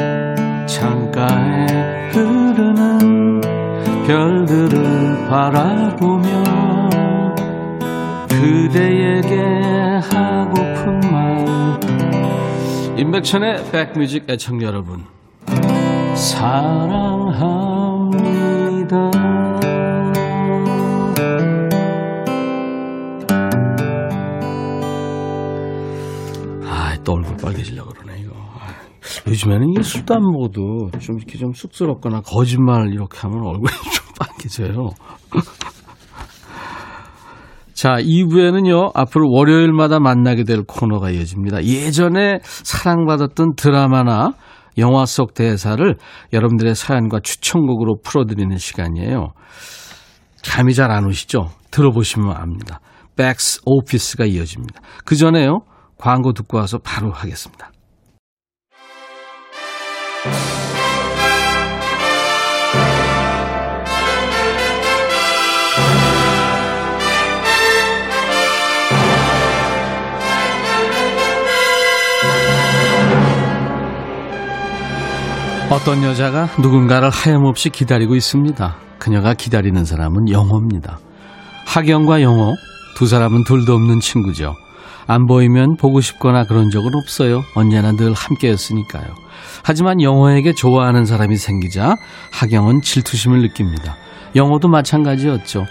창가에 1.18 1.66
흐르는 2.12 3.40
별들을 4.06 5.28
바라보며 5.28 6.28
그대에게 8.28 9.40
하고픈 10.10 11.00
말 11.10 11.80
임백천의 12.96 13.70
백뮤직 13.72 14.30
애청 14.30 14.62
여러분 14.62 15.04
사랑합니다. 16.14 17.50
아 26.64 26.96
또 27.04 27.14
얼굴 27.14 27.36
빨개지려고 27.38 27.90
아, 27.90 27.97
요즘에는 29.26 29.70
이게 29.70 29.82
술도 29.82 30.14
안 30.14 30.22
먹어도 30.22 30.90
좀 31.00 31.16
이렇게 31.18 31.38
좀 31.38 31.52
쑥스럽거나 31.52 32.20
거짓말 32.20 32.92
이렇게 32.92 33.18
하면 33.18 33.46
얼굴이 33.46 33.72
좀 33.92 34.06
빨개져요 34.18 34.90
자, 37.74 37.96
2부에는요, 38.00 38.90
앞으로 38.92 39.30
월요일마다 39.30 40.00
만나게 40.00 40.42
될 40.42 40.64
코너가 40.64 41.10
이어집니다. 41.10 41.62
예전에 41.62 42.40
사랑받았던 42.42 43.54
드라마나 43.54 44.32
영화 44.78 45.06
속 45.06 45.32
대사를 45.32 45.96
여러분들의 46.32 46.74
사연과 46.74 47.20
추천곡으로 47.20 47.98
풀어드리는 48.02 48.56
시간이에요. 48.56 49.28
감이 50.44 50.74
잘 50.74 50.90
안 50.90 51.04
오시죠? 51.06 51.50
들어보시면 51.70 52.34
압니다. 52.36 52.80
백스 53.14 53.60
오피스가 53.64 54.24
이어집니다. 54.24 54.80
그 55.04 55.14
전에요, 55.14 55.60
광고 55.98 56.32
듣고 56.32 56.56
와서 56.58 56.78
바로 56.78 57.12
하겠습니다. 57.12 57.70
어떤 75.70 76.02
여자가 76.02 76.48
누군가를 76.60 77.10
하염없이 77.10 77.70
기다리고 77.70 78.16
있습니다. 78.16 78.76
그녀가 78.98 79.34
기다리는 79.34 79.84
사람은 79.84 80.28
영호입니다. 80.30 80.98
하경과 81.66 82.22
영호 82.22 82.56
두 82.96 83.06
사람은 83.06 83.44
둘도 83.44 83.74
없는 83.74 84.00
친구죠. 84.00 84.56
안 85.06 85.26
보이면 85.26 85.76
보고 85.76 86.00
싶거나 86.00 86.44
그런 86.44 86.70
적은 86.70 86.96
없어요. 86.96 87.44
언제나 87.54 87.92
늘 87.92 88.12
함께였으니까요. 88.12 89.27
하지만 89.64 90.00
영호에게 90.00 90.52
좋아하는 90.52 91.04
사람이 91.04 91.36
생기자 91.36 91.94
하경은 92.32 92.80
질투심을 92.82 93.40
느낍니다. 93.42 93.96
영호도 94.36 94.68
마찬가지였죠. 94.68 95.64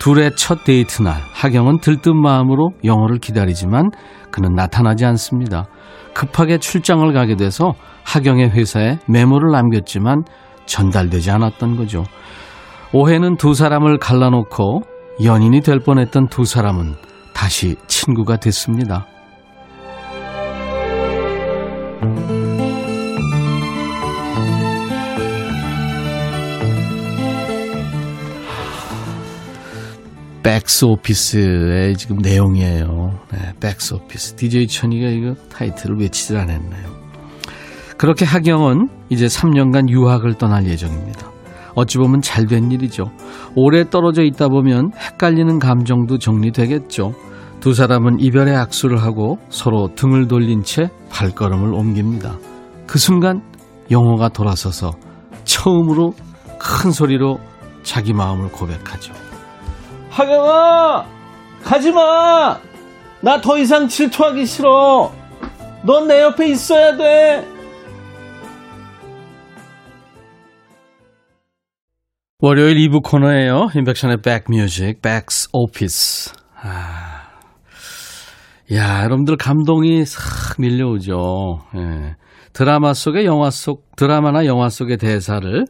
둘의 0.00 0.32
첫 0.36 0.64
데이트 0.64 1.02
날 1.02 1.22
하경은 1.32 1.78
들뜬 1.80 2.20
마음으로 2.20 2.72
영호를 2.84 3.18
기다리지만 3.18 3.90
그는 4.30 4.54
나타나지 4.54 5.04
않습니다. 5.06 5.66
급하게 6.14 6.58
출장을 6.58 7.12
가게 7.12 7.36
돼서 7.36 7.74
하경의 8.04 8.50
회사에 8.50 8.98
메모를 9.08 9.50
남겼지만 9.50 10.24
전달되지 10.66 11.30
않았던 11.30 11.76
거죠. 11.76 12.04
오해는 12.92 13.36
두 13.36 13.54
사람을 13.54 13.98
갈라놓고 13.98 14.82
연인이 15.24 15.60
될 15.60 15.80
뻔했던 15.80 16.28
두 16.28 16.44
사람은 16.44 16.94
다시 17.32 17.76
친구가 17.86 18.36
됐습니다. 18.36 19.06
백스 30.44 30.84
오피스의 30.84 31.96
지금 31.96 32.18
내용이에요. 32.18 33.18
네, 33.32 33.54
백스 33.60 33.94
오피스. 33.94 34.34
DJ 34.36 34.68
천이가 34.68 35.08
이거 35.08 35.34
타이틀을 35.50 35.98
외치질 35.98 36.36
않았네요. 36.36 36.94
그렇게 37.96 38.26
하경은 38.26 38.88
이제 39.08 39.24
3년간 39.24 39.88
유학을 39.88 40.34
떠날 40.34 40.66
예정입니다. 40.66 41.30
어찌 41.74 41.96
보면 41.96 42.20
잘 42.20 42.46
된 42.46 42.70
일이죠. 42.70 43.04
오래 43.56 43.88
떨어져 43.88 44.22
있다 44.22 44.48
보면 44.48 44.92
헷갈리는 44.94 45.58
감정도 45.58 46.18
정리되겠죠. 46.18 47.14
두 47.60 47.72
사람은 47.72 48.20
이별의 48.20 48.54
악수를 48.54 49.02
하고 49.02 49.38
서로 49.48 49.94
등을 49.94 50.28
돌린 50.28 50.62
채 50.62 50.90
발걸음을 51.10 51.72
옮깁니다. 51.72 52.36
그 52.86 52.98
순간 52.98 53.40
영호가 53.90 54.28
돌아서서 54.28 54.92
처음으로 55.44 56.12
큰 56.58 56.90
소리로 56.92 57.38
자기 57.82 58.12
마음을 58.12 58.50
고백하죠. 58.50 59.23
하경아! 60.14 61.06
가지 61.64 61.90
마! 61.90 62.60
나 63.20 63.40
더 63.40 63.58
이상 63.58 63.88
질투하기 63.88 64.46
싫어! 64.46 65.12
넌 65.84 66.06
내 66.06 66.22
옆에 66.22 66.48
있어야 66.50 66.96
돼! 66.96 67.44
월요일 72.38 72.76
2부 72.88 73.02
코너예요. 73.02 73.68
임백천의 73.74 74.18
백뮤직, 74.22 75.00
백스 75.02 75.48
오피스. 75.52 76.32
아, 76.62 77.22
야, 78.72 79.02
여러분들 79.04 79.36
감동이 79.36 80.04
싹 80.04 80.20
밀려오죠. 80.60 81.60
예. 81.76 82.16
드라마 82.52 82.92
속의 82.94 83.24
영화 83.24 83.50
속, 83.50 83.96
드라마나 83.96 84.46
영화 84.46 84.68
속의 84.68 84.98
대사를 84.98 85.64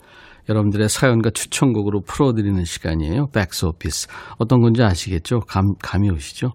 여러분들의 0.49 0.89
사연과 0.89 1.31
추천곡으로 1.31 2.03
풀어드리는 2.03 2.65
시간이에요. 2.65 3.29
백스 3.29 3.67
오피스. 3.67 4.09
어떤 4.39 4.61
건지 4.61 4.83
아시겠죠? 4.83 5.41
감, 5.41 5.75
감이 5.83 6.11
오시죠? 6.11 6.53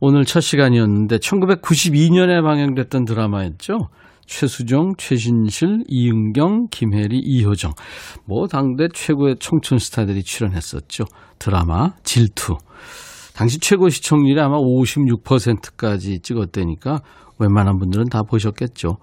오늘 0.00 0.24
첫 0.24 0.40
시간이었는데 0.40 1.18
1992년에 1.18 2.42
방영됐던 2.42 3.04
드라마였죠. 3.04 3.88
최수종, 4.26 4.94
최신실, 4.96 5.84
이은경, 5.88 6.68
김혜리, 6.70 7.18
이효정. 7.18 7.72
뭐 8.24 8.46
당대 8.46 8.86
최고의 8.92 9.36
청춘 9.40 9.78
스타들이 9.78 10.22
출연했었죠. 10.22 11.04
드라마 11.38 11.94
질투. 12.04 12.56
당시 13.34 13.58
최고 13.58 13.88
시청률이 13.88 14.40
아마 14.40 14.56
56%까지 14.58 16.20
찍었다니까 16.20 17.02
웬만한 17.38 17.78
분들은 17.78 18.08
다 18.08 18.22
보셨겠죠. 18.22 18.98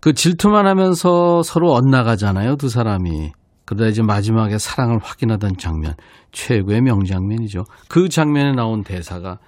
그 0.00 0.12
질투만 0.14 0.66
하면서 0.66 1.42
서로 1.42 1.72
엇나가잖아요, 1.72 2.56
두 2.56 2.68
사람이. 2.68 3.32
그러다 3.64 3.88
이제 3.88 4.02
마지막에 4.02 4.56
사랑을 4.58 4.98
확인하던 5.02 5.56
장면. 5.58 5.94
최고의 6.32 6.80
명장면이죠. 6.82 7.64
그 7.88 8.08
장면에 8.08 8.52
나온 8.52 8.82
대사가 8.82 9.38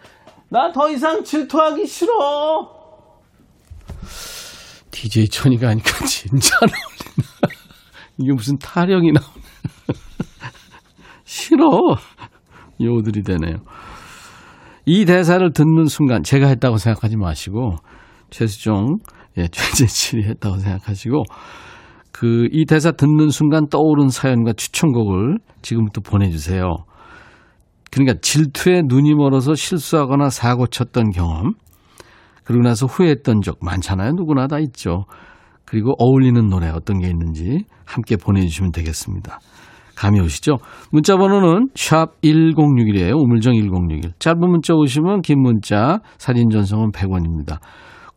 나 0.51 0.73
더 0.73 0.91
이상 0.91 1.23
질투하기 1.23 1.87
싫어. 1.87 2.13
DJ 4.91 5.29
천이가 5.29 5.69
하니까 5.69 5.91
진짜 6.07 6.57
안 6.61 6.69
어울린다. 6.69 7.57
이게 8.19 8.33
무슨 8.33 8.59
타령이 8.59 9.13
나오네. 9.13 9.41
싫어. 11.25 11.67
요들이 12.81 13.23
되네요. 13.23 13.59
이 14.87 15.05
대사를 15.05 15.53
듣는 15.53 15.87
순간 15.87 16.23
제가 16.23 16.49
했다고 16.49 16.79
생각하지 16.79 17.17
마시고 17.17 17.77
최수종 18.31 18.99
예, 19.39 19.49
최재칠이 19.53 20.25
했다고 20.25 20.59
생각하시고 20.59 21.25
그 22.13 22.49
이 22.53 22.67
대사 22.67 22.91
듣는 22.93 23.31
순간 23.31 23.69
떠오른 23.69 24.09
사연과 24.09 24.53
추천곡을 24.53 25.39
지금부터 25.63 26.01
보내주세요. 26.01 26.65
그러니까 27.91 28.19
질투에 28.21 28.83
눈이 28.85 29.15
멀어서 29.15 29.55
실수하거나 29.55 30.31
사고 30.31 30.67
쳤던 30.67 31.11
경험, 31.11 31.55
그러고 32.45 32.63
나서 32.63 32.87
후회했던 32.87 33.41
적 33.43 33.59
많잖아요. 33.63 34.13
누구나 34.13 34.47
다 34.47 34.59
있죠. 34.59 35.07
그리고 35.65 35.95
어울리는 35.99 36.49
노래 36.49 36.69
어떤 36.69 37.01
게 37.01 37.09
있는지 37.09 37.65
함께 37.85 38.17
보내주시면 38.17 38.73
되겠습니다. 38.73 39.41
감이 39.97 40.21
오시죠? 40.21 40.59
문자 40.91 41.17
번호는 41.17 41.69
샵 41.75 42.21
1061이에요. 42.23 43.13
우물정 43.19 43.55
1061. 43.55 44.13
짧은 44.19 44.41
문자 44.41 44.75
오시면 44.75 45.23
긴 45.23 45.43
문자, 45.43 46.01
사진 46.19 46.49
전송은 46.51 46.91
100원입니다. 46.93 47.59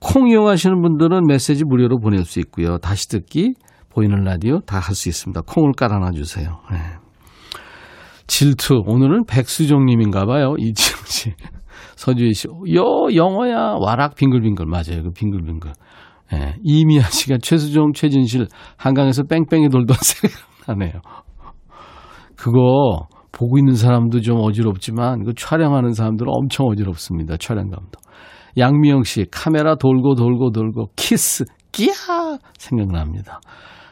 콩 0.03 0.27
이용하시는 0.29 0.81
분들은 0.81 1.25
메시지 1.27 1.63
무료로 1.63 1.99
보낼 1.99 2.25
수 2.25 2.39
있고요. 2.41 2.77
다시 2.77 3.07
듣기, 3.09 3.53
보이는 3.89 4.23
라디오 4.23 4.59
다 4.61 4.79
할 4.79 4.95
수 4.95 5.07
있습니다. 5.09 5.41
콩을 5.47 5.71
깔아놔 5.77 6.11
주세요. 6.11 6.59
네. 6.71 6.77
질투. 8.27 8.81
오늘은 8.85 9.25
백수정님인가 9.25 10.25
봐요. 10.25 10.55
이지영 10.57 10.99
씨. 11.05 11.33
서주희 11.95 12.33
씨. 12.33 12.47
요, 12.47 13.07
영어야. 13.15 13.75
와락 13.79 14.15
빙글빙글. 14.15 14.65
맞아요. 14.65 15.03
그 15.03 15.11
빙글빙글. 15.11 15.71
예. 16.33 16.55
이미아 16.63 17.03
씨가 17.03 17.37
최수종, 17.41 17.93
최진실, 17.93 18.47
한강에서 18.77 19.23
뺑뺑이 19.23 19.69
돌던 19.69 19.95
생각나네요. 20.65 21.01
그거 22.35 23.07
보고 23.31 23.57
있는 23.57 23.75
사람도 23.75 24.21
좀 24.21 24.39
어지럽지만 24.41 25.23
그 25.25 25.33
촬영하는 25.35 25.93
사람들은 25.93 26.31
엄청 26.33 26.67
어지럽습니다. 26.67 27.37
촬영감도. 27.37 27.99
양미영 28.57 29.03
씨 29.03 29.25
카메라 29.31 29.75
돌고 29.75 30.15
돌고 30.15 30.51
돌고 30.51 30.91
키스 30.95 31.45
끼야 31.71 31.93
생각납니다. 32.57 33.41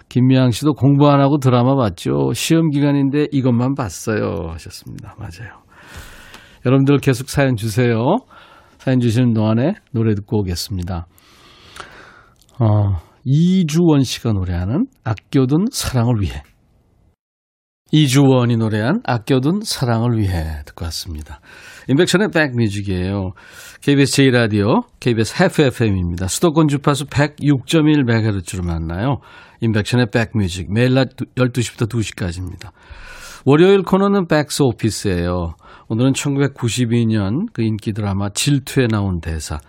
김미양 0.10 0.52
씨도 0.52 0.74
공부 0.74 1.10
안 1.10 1.22
하고 1.22 1.38
드라마 1.38 1.76
봤죠. 1.76 2.34
시험 2.34 2.70
기간인데 2.70 3.28
이것만 3.32 3.76
봤어요 3.76 4.50
하셨습니다. 4.52 5.16
맞아요. 5.18 5.62
여러분들 6.66 6.98
계속 6.98 7.30
사연 7.30 7.56
주세요. 7.56 8.18
사연 8.78 9.00
주시는 9.00 9.34
동안에 9.34 9.76
노래 9.92 10.14
듣고 10.16 10.40
오겠습니다. 10.40 11.08
어, 12.60 12.98
이주원 13.24 14.04
씨가 14.04 14.34
노래하는 14.34 14.86
아껴둔 15.04 15.66
사랑을 15.72 16.22
위해 16.22 16.44
이주원이 17.92 18.58
노래한 18.58 19.02
아껴둔 19.06 19.62
사랑을 19.64 20.18
위해 20.18 20.62
듣고 20.66 20.86
왔습니다. 20.86 21.42
인백션의 21.88 22.30
백뮤직이에요. 22.34 23.32
KBS 23.82 24.24
제1라디오, 24.24 24.86
KBS 25.00 25.44
FFM입니다. 25.44 26.28
수도권 26.28 26.68
주파수 26.68 27.06
106.1MHz로 27.06 28.66
만나요. 28.66 29.20
인백션의 29.62 30.08
백뮤직, 30.12 30.72
매일 30.72 30.94
낮 30.94 31.10
12시부터 31.36 31.90
2시까지입니다. 31.90 32.72
월요일 33.46 33.82
코너는 33.84 34.28
백스 34.28 34.62
오피스예요. 34.64 35.56
오늘은 35.88 36.14
1992년 36.14 37.48
그 37.54 37.64
인기 37.64 37.92
드라마 37.94 38.30
질투에 38.30 38.88
나온 38.88 39.20
대사. 39.20 39.60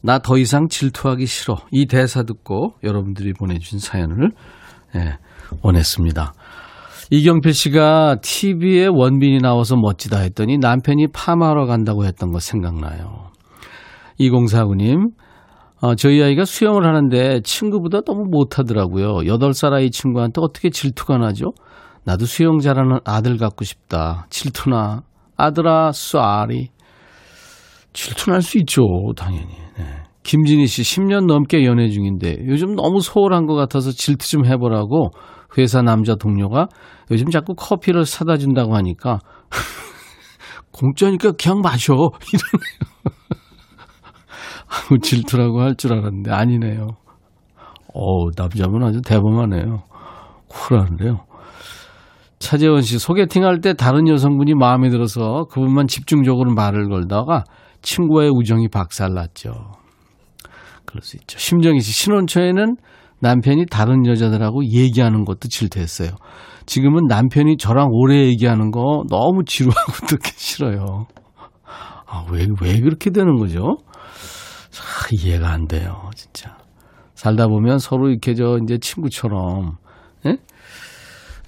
나 0.00 0.20
더 0.20 0.38
이상 0.38 0.68
질투하기 0.68 1.26
싫어. 1.26 1.56
이 1.72 1.86
대사 1.86 2.22
듣고 2.22 2.74
여러분들이 2.84 3.32
보내주신 3.32 3.80
사연을 3.80 4.30
예, 4.94 5.18
원했습니다. 5.62 6.32
이경필 7.10 7.54
씨가 7.54 8.16
TV에 8.20 8.86
원빈이 8.86 9.38
나와서 9.38 9.76
멋지다 9.76 10.18
했더니 10.18 10.58
남편이 10.58 11.08
파마하러 11.12 11.66
간다고 11.66 12.04
했던 12.04 12.32
거 12.32 12.40
생각나요. 12.40 13.30
2049님, 14.18 15.10
어, 15.82 15.94
저희 15.94 16.22
아이가 16.22 16.44
수영을 16.44 16.84
하는데 16.84 17.40
친구보다 17.42 18.00
너무 18.00 18.24
못하더라고요. 18.28 19.18
8살 19.26 19.72
아이 19.72 19.90
친구한테 19.90 20.40
어떻게 20.42 20.70
질투가 20.70 21.18
나죠? 21.18 21.52
나도 22.04 22.24
수영 22.24 22.58
잘하는 22.58 22.98
아들 23.04 23.36
갖고 23.36 23.64
싶다. 23.64 24.26
질투나. 24.30 25.02
아들아, 25.36 25.92
sorry. 25.92 26.70
질투날 27.92 28.42
수 28.42 28.58
있죠, 28.58 28.82
당연히. 29.16 29.48
네. 29.78 29.84
김진희 30.22 30.66
씨, 30.66 30.82
10년 30.82 31.26
넘게 31.26 31.64
연애 31.64 31.88
중인데 31.88 32.38
요즘 32.46 32.74
너무 32.74 33.00
소홀한 33.00 33.46
것 33.46 33.54
같아서 33.54 33.92
질투 33.92 34.28
좀 34.28 34.46
해보라고 34.46 35.10
회사 35.58 35.82
남자 35.82 36.14
동료가 36.14 36.68
요즘 37.10 37.30
자꾸 37.30 37.54
커피를 37.54 38.04
사다 38.04 38.36
준다고 38.36 38.74
하니까 38.76 39.18
공짜니까 40.72 41.32
그냥 41.32 41.60
마셔 41.60 41.94
이러네요. 41.94 42.10
질투라고 45.02 45.60
할 45.60 45.74
줄 45.76 45.92
알았는데 45.94 46.30
아니네요. 46.32 46.88
어우, 47.94 48.30
남자분 48.36 48.82
아주 48.84 49.00
대범하네요. 49.00 49.82
쿨한데요. 50.48 51.20
차재원 52.38 52.82
씨, 52.82 52.98
소개팅 52.98 53.44
할 53.44 53.60
때 53.60 53.72
다른 53.72 54.06
여성분이 54.08 54.54
마음에 54.54 54.90
들어서 54.90 55.44
그분만 55.50 55.86
집중적으로 55.86 56.52
말을 56.54 56.88
걸다가 56.88 57.44
친구와의 57.82 58.30
우정이 58.34 58.68
박살났죠. 58.68 59.52
그럴 60.84 61.02
수 61.02 61.16
있죠. 61.16 61.38
심정희 61.38 61.80
씨, 61.80 61.92
신혼초에는 61.92 62.76
남편이 63.20 63.66
다른 63.66 64.06
여자들하고 64.06 64.64
얘기하는 64.64 65.24
것도 65.24 65.48
질투했어요. 65.48 66.10
지금은 66.66 67.06
남편이 67.06 67.56
저랑 67.58 67.88
오래 67.90 68.26
얘기하는 68.26 68.70
거 68.70 69.04
너무 69.08 69.44
지루하고 69.44 69.92
듣기 70.08 70.32
싫어요. 70.36 71.06
아, 72.06 72.24
왜, 72.30 72.46
왜 72.60 72.80
그렇게 72.80 73.10
되는 73.10 73.36
거죠? 73.36 73.78
아, 74.78 75.08
이해가 75.12 75.50
안 75.50 75.66
돼요, 75.66 76.10
진짜. 76.14 76.56
살다 77.14 77.48
보면 77.48 77.78
서로 77.78 78.10
이렇게 78.10 78.34
저 78.34 78.58
이제 78.62 78.78
친구처럼, 78.78 79.76
예? 80.26 80.36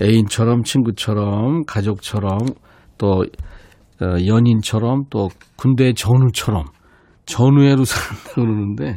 애인처럼, 0.00 0.62
친구처럼, 0.62 1.64
가족처럼, 1.66 2.38
또, 2.96 3.24
어, 4.00 4.26
연인처럼, 4.26 5.04
또 5.10 5.28
군대 5.56 5.92
전우처럼, 5.92 6.64
전우애로 7.26 7.84
산다 7.84 8.32
그러는데, 8.34 8.96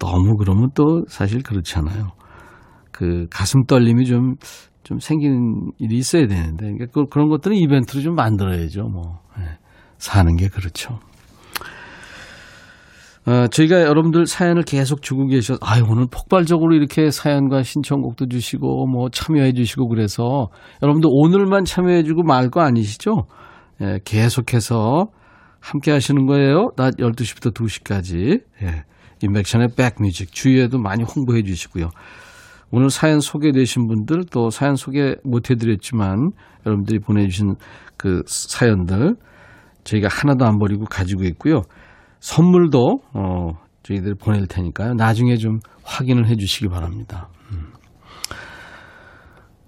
너무 0.00 0.36
그러면 0.36 0.70
또 0.74 1.04
사실 1.08 1.42
그렇잖아요. 1.42 2.08
그 2.90 3.26
가슴 3.30 3.64
떨림이 3.66 4.04
좀, 4.06 4.34
좀 4.82 4.98
생기는 4.98 5.70
일이 5.78 5.96
있어야 5.98 6.26
되는데, 6.26 6.72
그러니까 6.72 6.86
그- 6.92 7.06
그런 7.06 7.28
것들은 7.28 7.56
이벤트로 7.56 8.02
좀 8.02 8.14
만들어야죠, 8.16 8.88
뭐. 8.88 9.20
예. 9.38 9.44
사는 9.98 10.34
게 10.36 10.48
그렇죠. 10.48 10.98
어, 13.26 13.46
저희가 13.48 13.82
여러분들 13.82 14.26
사연을 14.26 14.62
계속 14.62 15.02
주고 15.02 15.26
계셔서, 15.26 15.58
아유, 15.62 15.84
오늘 15.86 16.06
폭발적으로 16.10 16.74
이렇게 16.74 17.10
사연과 17.10 17.62
신청곡도 17.62 18.28
주시고, 18.28 18.86
뭐, 18.86 19.10
참여해 19.10 19.52
주시고 19.52 19.88
그래서, 19.88 20.48
여러분들 20.82 21.10
오늘만 21.12 21.64
참여해 21.64 22.02
주고 22.04 22.22
말 22.22 22.48
거 22.50 22.62
아니시죠? 22.62 23.26
예, 23.82 24.00
계속해서 24.04 25.08
함께 25.60 25.90
하시는 25.92 26.24
거예요. 26.26 26.70
낮 26.76 26.96
12시부터 26.98 27.52
2시까지. 27.52 28.40
예, 28.62 28.84
인백션의 29.22 29.68
백뮤직. 29.76 30.32
주위에도 30.32 30.78
많이 30.78 31.04
홍보해 31.04 31.42
주시고요. 31.42 31.90
오늘 32.70 32.90
사연 32.90 33.20
소개되신 33.20 33.88
분들, 33.88 34.24
또 34.30 34.50
사연 34.50 34.76
소개 34.76 35.16
못 35.24 35.50
해드렸지만, 35.50 36.30
여러분들이 36.66 36.98
보내주신 37.00 37.56
그 37.96 38.22
사연들, 38.26 39.16
저희가 39.84 40.08
하나도 40.10 40.44
안 40.44 40.58
버리고 40.58 40.84
가지고 40.84 41.24
있고요. 41.24 41.62
선물도 42.20 43.00
어, 43.14 43.50
저희들 43.82 44.14
보낼 44.14 44.46
테니까요. 44.46 44.94
나중에 44.94 45.36
좀 45.36 45.58
확인을 45.82 46.28
해 46.28 46.36
주시기 46.36 46.68
바랍니다. 46.68 47.28
음. 47.50 47.72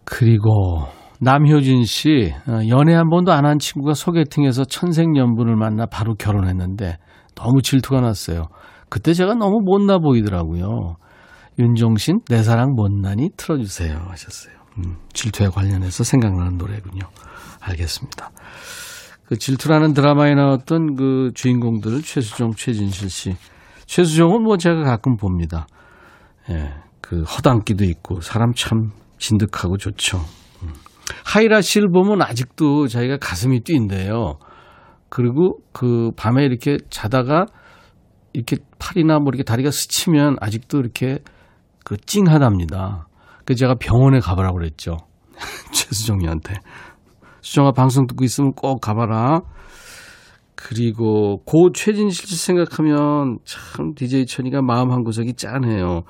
그리고 0.04 0.86
남효진 1.20 1.84
씨 1.84 2.32
어, 2.46 2.60
연애 2.68 2.94
한 2.94 3.08
번도 3.08 3.32
안 3.32 3.46
한 3.46 3.58
친구가 3.58 3.94
소개팅에서 3.94 4.64
천생연분을 4.64 5.56
만나 5.56 5.86
바로 5.86 6.14
결혼했는데 6.14 6.98
너무 7.34 7.62
질투가 7.62 8.00
났어요. 8.00 8.48
그때 8.92 9.14
제가 9.14 9.33
너무 9.33 9.62
못나 9.64 9.98
보이더라고요. 9.98 10.96
윤종신 11.59 12.20
내 12.28 12.42
사랑 12.42 12.74
못나니 12.74 13.31
틀어주세요 13.38 13.96
하셨어요. 13.96 14.55
음, 14.76 14.96
질투에 15.14 15.48
관련해서 15.48 16.05
생각나는 16.05 16.59
노래군요. 16.59 17.00
알겠습니다. 17.62 18.31
그 19.24 19.38
질투라는 19.38 19.94
드라마에 19.94 20.35
나왔던 20.35 20.96
그 20.96 21.31
주인공들 21.35 22.02
최수종, 22.02 22.50
최진실 22.52 23.09
씨. 23.09 23.35
최수종은 23.87 24.42
뭐 24.42 24.59
제가 24.59 24.83
가끔 24.83 25.16
봅니다. 25.16 25.66
예, 26.50 26.74
그 27.00 27.22
허당기도 27.22 27.85
있고 27.85 28.20
사람 28.20 28.52
참 28.52 28.90
진득하고 29.16 29.78
좋죠. 29.78 30.18
음. 30.64 30.68
하이라 31.24 31.62
씨를 31.62 31.88
보면 31.90 32.20
아직도 32.20 32.88
자기가 32.88 33.16
가슴이 33.16 33.61
뛴대요. 33.61 34.35
그리고 35.09 35.61
그 35.72 36.11
밤에 36.14 36.44
이렇게 36.44 36.76
자다가 36.90 37.46
이렇게 38.33 38.57
팔이나 38.79 39.18
뭐 39.18 39.29
이렇게 39.29 39.42
다리가 39.42 39.71
스치면 39.71 40.37
아직도 40.40 40.79
이렇게 40.81 41.18
그 41.85 41.97
찡하답니다. 41.97 43.07
그 43.45 43.55
제가 43.55 43.75
병원에 43.75 44.21
가보라고 44.21 44.59
그랬죠. 44.59 44.97
최수종이한테. 45.73 46.55
수정아 47.40 47.73
방송 47.73 48.07
듣고 48.07 48.25
있으면 48.25 48.53
꼭 48.53 48.81
가봐라. 48.81 49.40
그리고 50.55 51.42
고 51.45 51.73
최진실 51.73 52.29
씨 52.29 52.37
생각하면 52.37 53.38
참 53.45 53.95
DJ 53.95 54.27
천이가 54.27 54.62
마음 54.62 54.92
한 54.92 55.03
구석이 55.03 55.35
짠해요. 55.35 56.03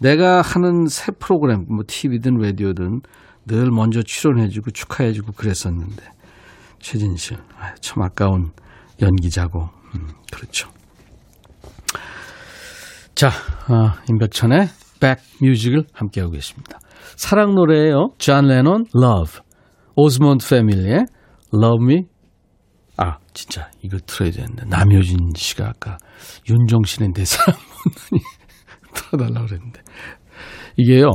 내가 0.00 0.40
하는 0.40 0.86
새 0.86 1.12
프로그램 1.18 1.66
뭐 1.68 1.84
TV든 1.86 2.38
라디오든 2.38 3.00
늘 3.46 3.70
먼저 3.70 4.02
출연해주고 4.02 4.70
축하해주고 4.70 5.32
그랬었는데 5.32 6.02
최진실 6.78 7.36
참 7.80 8.02
아까운 8.02 8.52
연기자고 9.02 9.68
음, 9.94 10.08
그렇죠. 10.32 10.70
자 13.20 13.28
어, 13.68 13.92
임백천의 14.08 14.68
백뮤직을 14.98 15.84
함께하고 15.92 16.32
계십니다. 16.32 16.78
사랑 17.16 17.54
노래예요. 17.54 18.14
존 18.16 18.46
레논 18.46 18.86
Love. 18.96 19.42
오즈몬드 19.94 20.48
패밀리의 20.48 21.04
Love 21.52 21.84
Me. 21.84 22.04
아 22.96 23.18
진짜 23.34 23.68
이거 23.82 23.98
틀어야 24.06 24.30
되는데. 24.30 24.64
남효진 24.64 25.32
씨가 25.36 25.68
아까 25.68 25.98
윤종신의 26.48 27.10
내 27.14 27.26
사랑 27.26 27.60
못나니 27.60 28.24
틀어달라고 28.94 29.46
그랬는데. 29.48 29.82
이게요 30.78 31.10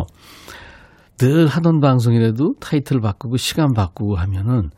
늘 1.17 1.47
하던 1.47 1.79
방송이라도 1.79 2.53
타이틀 2.61 3.01
바꾸고 3.01 3.37
시간 3.37 3.73
바꾸고 3.73 4.15
하면은 4.15 4.69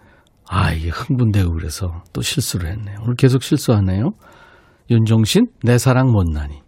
아 0.50 0.72
이게 0.72 0.88
흥분되고 0.92 1.52
그래서 1.52 2.04
또 2.14 2.22
실수를 2.22 2.72
했네요. 2.72 3.00
오늘 3.02 3.16
계속 3.16 3.44
실수하네요. 3.44 4.12
윤종신 4.90 5.48
내 5.64 5.78
사랑 5.78 6.14
못나니 6.14 6.66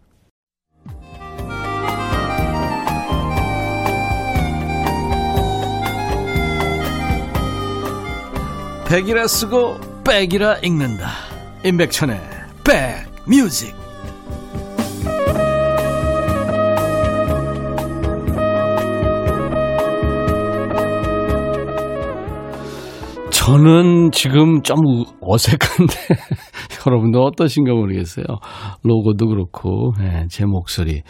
백이라 8.90 9.28
쓰고 9.28 9.78
백이라 10.04 10.56
읽는다. 10.64 11.10
임백천의 11.64 12.20
백뮤직. 12.64 13.76
저는 23.32 24.10
지금 24.12 24.62
좀 24.64 24.78
어색한데 25.22 25.94
여러분도 26.86 27.24
어떠신가 27.26 27.72
모르겠어요. 27.72 28.26
로고도 28.84 29.28
그렇고 29.28 29.94
예, 30.02 30.26
제 30.30 30.46
목소리. 30.46 31.04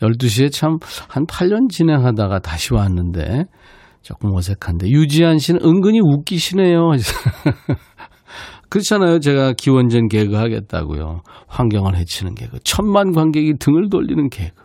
12시에 0.00 0.50
참 0.52 0.78
한 1.08 1.26
8년 1.26 1.68
진행하다가 1.70 2.40
다시 2.40 2.74
왔는데 2.74 3.44
조금 4.06 4.32
어색한데 4.36 4.88
유지한 4.90 5.38
씨는 5.38 5.62
은근히 5.64 5.98
웃기시네요. 6.00 6.92
그렇잖아요. 8.70 9.18
제가 9.18 9.54
기원전 9.54 10.06
개그 10.06 10.36
하겠다고요. 10.36 11.22
환경을 11.48 11.96
해치는 11.96 12.36
개그. 12.36 12.60
천만 12.62 13.10
관객이 13.12 13.54
등을 13.58 13.88
돌리는 13.90 14.28
개그. 14.30 14.64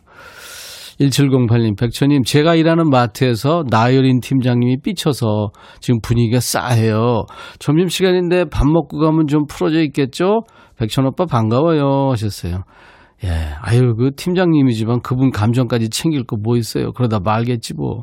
1708님, 1.00 1.76
백천님, 1.80 2.22
제가 2.22 2.54
일하는 2.54 2.92
마트에서 2.92 3.64
나열인 3.68 4.20
팀장님이 4.20 4.78
삐쳐서 4.84 5.50
지금 5.80 6.00
분위기가 6.02 6.40
싸해요. 6.40 7.24
점심시간인데 7.58 8.46
밥 8.46 8.68
먹고 8.68 9.00
가면 9.00 9.26
좀 9.26 9.48
풀어져 9.48 9.82
있겠죠? 9.86 10.42
백천 10.78 11.08
오빠 11.08 11.26
반가워요. 11.26 12.12
하셨어요. 12.12 12.62
예, 13.24 13.30
아유, 13.62 13.94
그 13.96 14.12
팀장님이지만 14.16 15.02
그분 15.02 15.30
감정까지 15.30 15.90
챙길 15.90 16.24
거 16.26 16.38
뭐 16.38 16.58
있어요. 16.58 16.92
그러다 16.92 17.20
말겠지 17.20 17.76
뭐. 17.76 18.02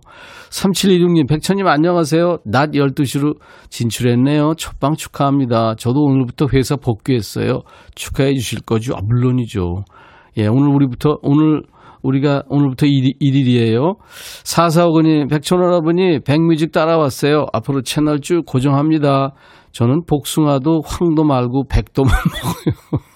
3716님, 0.50 1.28
백천님 1.28 1.66
안녕하세요. 1.66 2.38
낮 2.44 2.70
12시로 2.70 3.34
진출했네요. 3.68 4.54
첫방 4.56 4.94
축하합니다. 4.94 5.74
저도 5.76 6.04
오늘부터 6.04 6.46
회사 6.52 6.76
복귀했어요. 6.76 7.62
축하해 7.96 8.34
주실 8.34 8.60
거죠? 8.60 8.94
아, 8.94 9.00
물론이죠. 9.04 9.82
예, 10.36 10.46
오늘 10.46 10.68
우리부터, 10.72 11.18
오늘, 11.22 11.62
우리가 12.02 12.44
오늘부터 12.48 12.86
1일, 12.86 13.20
1일이에요. 13.20 13.96
4459님, 14.44 15.28
백천할아버니 15.30 16.20
백뮤직 16.20 16.70
따라왔어요. 16.70 17.46
앞으로 17.52 17.82
채널 17.82 18.20
쭉 18.20 18.44
고정합니다. 18.46 19.34
저는 19.72 20.02
복숭아도 20.06 20.82
황도 20.86 21.24
말고 21.24 21.64
백도만 21.68 22.12
먹어요. 22.70 23.07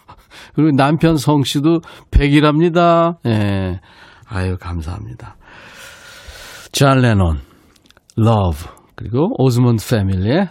그리고 0.55 0.71
남편 0.77 1.17
성 1.17 1.43
씨도 1.43 1.81
백이랍니다. 2.11 3.19
예. 3.27 3.81
아유, 4.29 4.57
감사합니다. 4.61 5.37
존 6.73 6.99
레논, 6.99 7.41
Love. 8.19 8.71
그리고 8.97 9.29
오즈몬드 9.39 9.87
패밀리의 9.89 10.49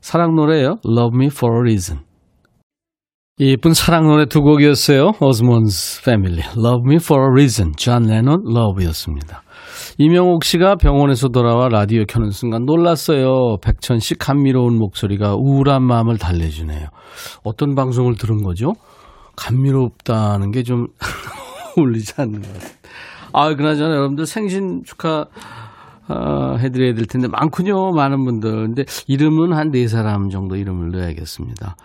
사랑 0.00 0.34
노래예요. 0.34 0.76
Love 0.86 1.16
Me 1.16 1.26
For 1.26 1.56
A 1.56 1.60
Reason. 1.60 2.08
이쁜 3.40 3.72
사랑 3.72 4.08
노래 4.08 4.26
두 4.26 4.40
곡이었어요. 4.40 5.12
오스몬스 5.20 6.02
패밀리, 6.02 6.40
Love 6.56 6.82
Me 6.84 6.96
For 6.96 7.22
A 7.22 7.30
Reason, 7.30 7.72
존 7.76 8.02
레논 8.02 8.42
Love였습니다. 8.44 9.42
이명옥 9.98 10.42
씨가 10.42 10.74
병원에서 10.74 11.28
돌아와 11.28 11.68
라디오 11.68 12.04
켜는 12.04 12.30
순간 12.30 12.64
놀랐어요. 12.64 13.58
백천 13.62 14.00
씨 14.00 14.16
감미로운 14.16 14.76
목소리가 14.76 15.36
우울한 15.36 15.84
마음을 15.84 16.18
달래주네요. 16.18 16.88
어떤 17.44 17.76
방송을 17.76 18.16
들은 18.16 18.42
거죠? 18.42 18.72
감미롭다는 19.38 20.50
게 20.50 20.62
좀 20.62 20.88
어울리지 21.76 22.14
않는 22.18 22.42
것 22.42 22.52
같아요. 22.52 22.70
아, 23.32 23.54
그나저나 23.54 23.94
여러분들 23.94 24.26
생신 24.26 24.82
축하 24.84 25.26
어, 26.08 26.56
해드려야 26.58 26.94
될 26.94 27.06
텐데 27.06 27.28
많군요. 27.28 27.92
많은 27.92 28.24
분들. 28.24 28.50
근데 28.50 28.84
이름은 29.06 29.52
한 29.52 29.70
네 29.70 29.86
사람 29.86 30.30
정도 30.30 30.56
이름을 30.56 30.90
넣어야겠습니다. 30.90 31.76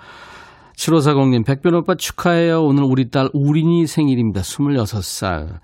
7540님, 0.78 1.46
백변 1.46 1.76
오빠 1.76 1.96
축하해요. 1.96 2.64
오늘 2.64 2.84
우리 2.84 3.12
딸 3.12 3.30
우린이 3.34 3.86
생일입니다. 3.86 4.42
26살. 4.42 5.60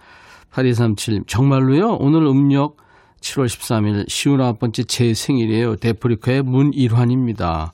8237님, 0.52 1.28
정말로요? 1.28 1.98
오늘 2.00 2.26
음력 2.26 2.78
7월 3.22 3.46
13일, 3.48 4.08
59번째 4.08 4.88
제 4.88 5.14
생일이에요. 5.14 5.78
데프리카의 5.78 6.44
문일환입니다. 6.44 7.72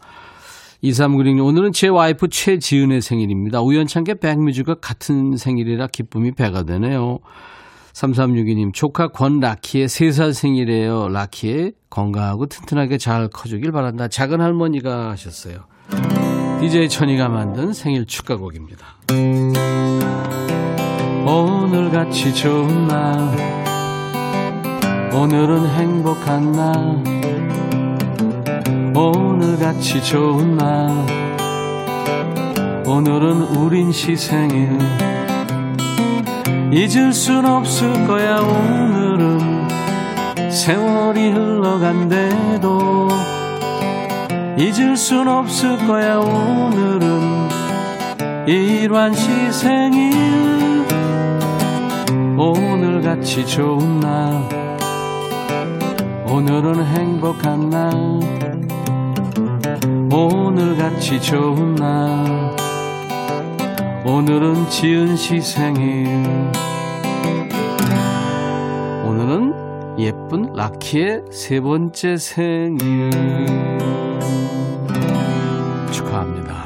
2396님, 0.86 1.44
오늘은 1.44 1.72
제 1.72 1.88
와이프 1.88 2.28
최지은의 2.30 3.02
생일입니다. 3.02 3.62
우연찮게 3.62 4.16
백뮤즈가 4.16 4.76
같은 4.76 5.36
생일이라 5.36 5.88
기쁨이 5.88 6.32
배가 6.32 6.64
되네요. 6.64 7.20
3362님, 7.94 8.74
조카 8.74 9.08
권라키의 9.08 9.88
3살 9.88 10.34
생일이에요. 10.34 11.08
라키의 11.10 11.74
건강하고 11.90 12.46
튼튼하게 12.48 12.98
잘 12.98 13.30
커주길 13.30 13.72
바란다. 13.72 14.08
작은 14.08 14.42
할머니가 14.42 15.12
하셨어요. 15.12 15.60
DJ 16.60 16.90
천이가 16.90 17.30
만든 17.30 17.74
생일 17.74 18.06
축가곡입니다. 18.06 18.86
오늘 21.26 21.90
같이 21.90 22.34
좋은 22.34 22.88
날 22.88 23.66
오늘은 25.14 25.68
행복한 25.70 26.52
날 26.52 27.15
오늘같이 28.96 30.02
좋은 30.02 30.56
날. 30.56 30.90
오늘은 32.86 33.42
우린 33.58 33.92
시생일. 33.92 34.80
잊을 36.72 37.12
순 37.12 37.46
없을 37.46 38.08
거야 38.08 38.40
오늘은. 38.40 39.68
세월이 40.50 41.32
흘러간대도 41.32 43.10
잊을 44.58 44.96
순 44.96 45.28
없을 45.28 45.78
거야 45.86 46.18
오늘은. 46.20 47.50
일환 48.48 49.14
시생일. 49.14 50.86
오늘같이 52.38 53.46
좋은 53.46 54.00
날. 54.00 54.66
오늘은 56.28 56.86
행복한 56.86 57.70
날 57.70 58.65
오늘같이 60.16 61.20
좋은 61.22 61.76
날 61.76 62.56
오늘은 64.06 64.70
지은 64.70 65.18
씨 65.18 65.42
생일 65.42 66.08
오늘은 69.04 70.00
예쁜 70.00 70.54
라키의 70.54 71.24
세 71.32 71.60
번째 71.60 72.16
생일 72.16 73.10
축하합니다. 75.92 76.64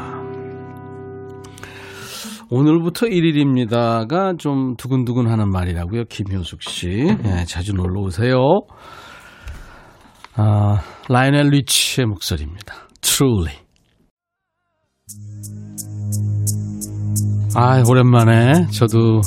오늘부터 2.52 3.08
1일입니다가 3.08 4.38
좀 4.38 4.76
두근두근 4.76 5.28
하는 5.28 5.50
말이라고요. 5.50 6.04
김효숙 6.06 6.62
씨. 6.62 6.88
예, 7.08 7.46
자주 7.46 7.74
놀러 7.74 8.02
오세요. 8.02 8.60
아, 10.36 10.82
라이오넬 11.10 11.50
리치의 11.50 12.06
목소리입니다. 12.06 12.89
Truly. 13.02 13.56
아, 17.56 17.84
오랜만에 17.88 18.68
저도 18.72 19.22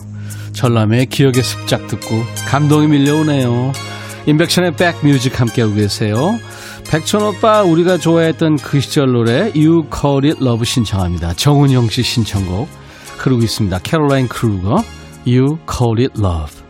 전람회의 0.52 1.06
기억의 1.06 1.42
습작 1.42 1.86
듣고 1.88 2.08
감동이 2.48 2.86
밀려오네요. 2.86 3.72
임백천의 4.26 4.76
백뮤직 4.76 5.40
함께하고 5.40 5.74
계세요. 5.74 6.38
백천 6.90 7.22
오빠 7.22 7.62
우리가 7.62 7.98
좋아했던 7.98 8.56
그 8.56 8.80
시절 8.80 9.12
노래 9.12 9.50
You 9.54 9.86
Call 9.92 10.24
It 10.24 10.44
Love 10.44 10.64
신청합니다. 10.64 11.34
정은영 11.34 11.88
씨 11.88 12.02
신청곡 12.02 12.68
흐르고 13.18 13.42
있습니다. 13.42 13.78
캐롤라인 13.80 14.28
크루거 14.28 14.82
You 15.26 15.58
Call 15.68 15.98
It 15.98 16.20
Love 16.20 16.61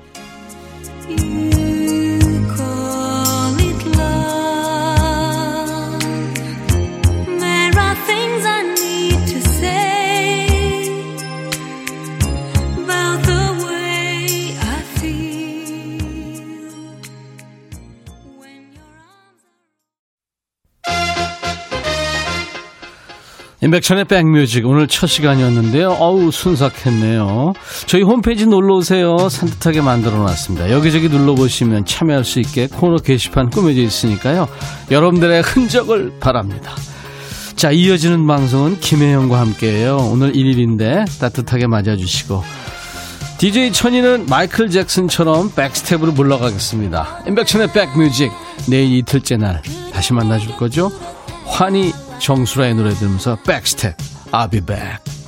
인백천의 23.73 24.05
백뮤직 24.05 24.67
오늘 24.67 24.87
첫 24.87 25.07
시간이었는데요. 25.07 25.97
어우 25.99 26.31
순삭했네요. 26.31 27.55
저희 27.87 28.03
홈페이지 28.03 28.45
놀러오세요. 28.45 29.31
산뜻하게 29.31 29.81
만들어놨습니다. 29.81 30.71
여기저기 30.71 31.09
눌러보시면 31.09 31.87
참여할 31.87 32.23
수 32.23 32.39
있게 32.41 32.67
코너 32.67 32.99
게시판 32.99 33.49
꾸며져 33.49 33.81
있으니까요. 33.81 34.47
여러분들의 34.91 35.41
흔적을 35.41 36.19
바랍니다. 36.21 36.73
자 37.57 37.71
이어지는 37.71 38.27
방송은 38.27 38.79
김혜영과 38.81 39.41
함께해요. 39.41 39.97
오늘 39.97 40.33
1일인데 40.33 41.07
따뜻하게 41.19 41.67
맞아주시고 41.67 42.45
DJ 43.39 43.73
천이는 43.73 44.27
마이클 44.27 44.69
잭슨처럼 44.69 45.51
백스텝으로 45.55 46.13
물러가겠습니다. 46.13 47.23
인백천의 47.27 47.73
백뮤직 47.73 48.33
내일 48.69 48.93
이틀째 48.99 49.39
날 49.39 49.63
다시 49.95 50.13
만나줄 50.13 50.59
거죠? 50.59 50.93
환희 51.47 51.93
정수라의 52.23 52.75
노래 52.75 52.95
들으면서 52.95 53.37
백스텝 53.45 53.97
I'll 54.33 54.51
be 54.51 54.61
back. 54.61 55.22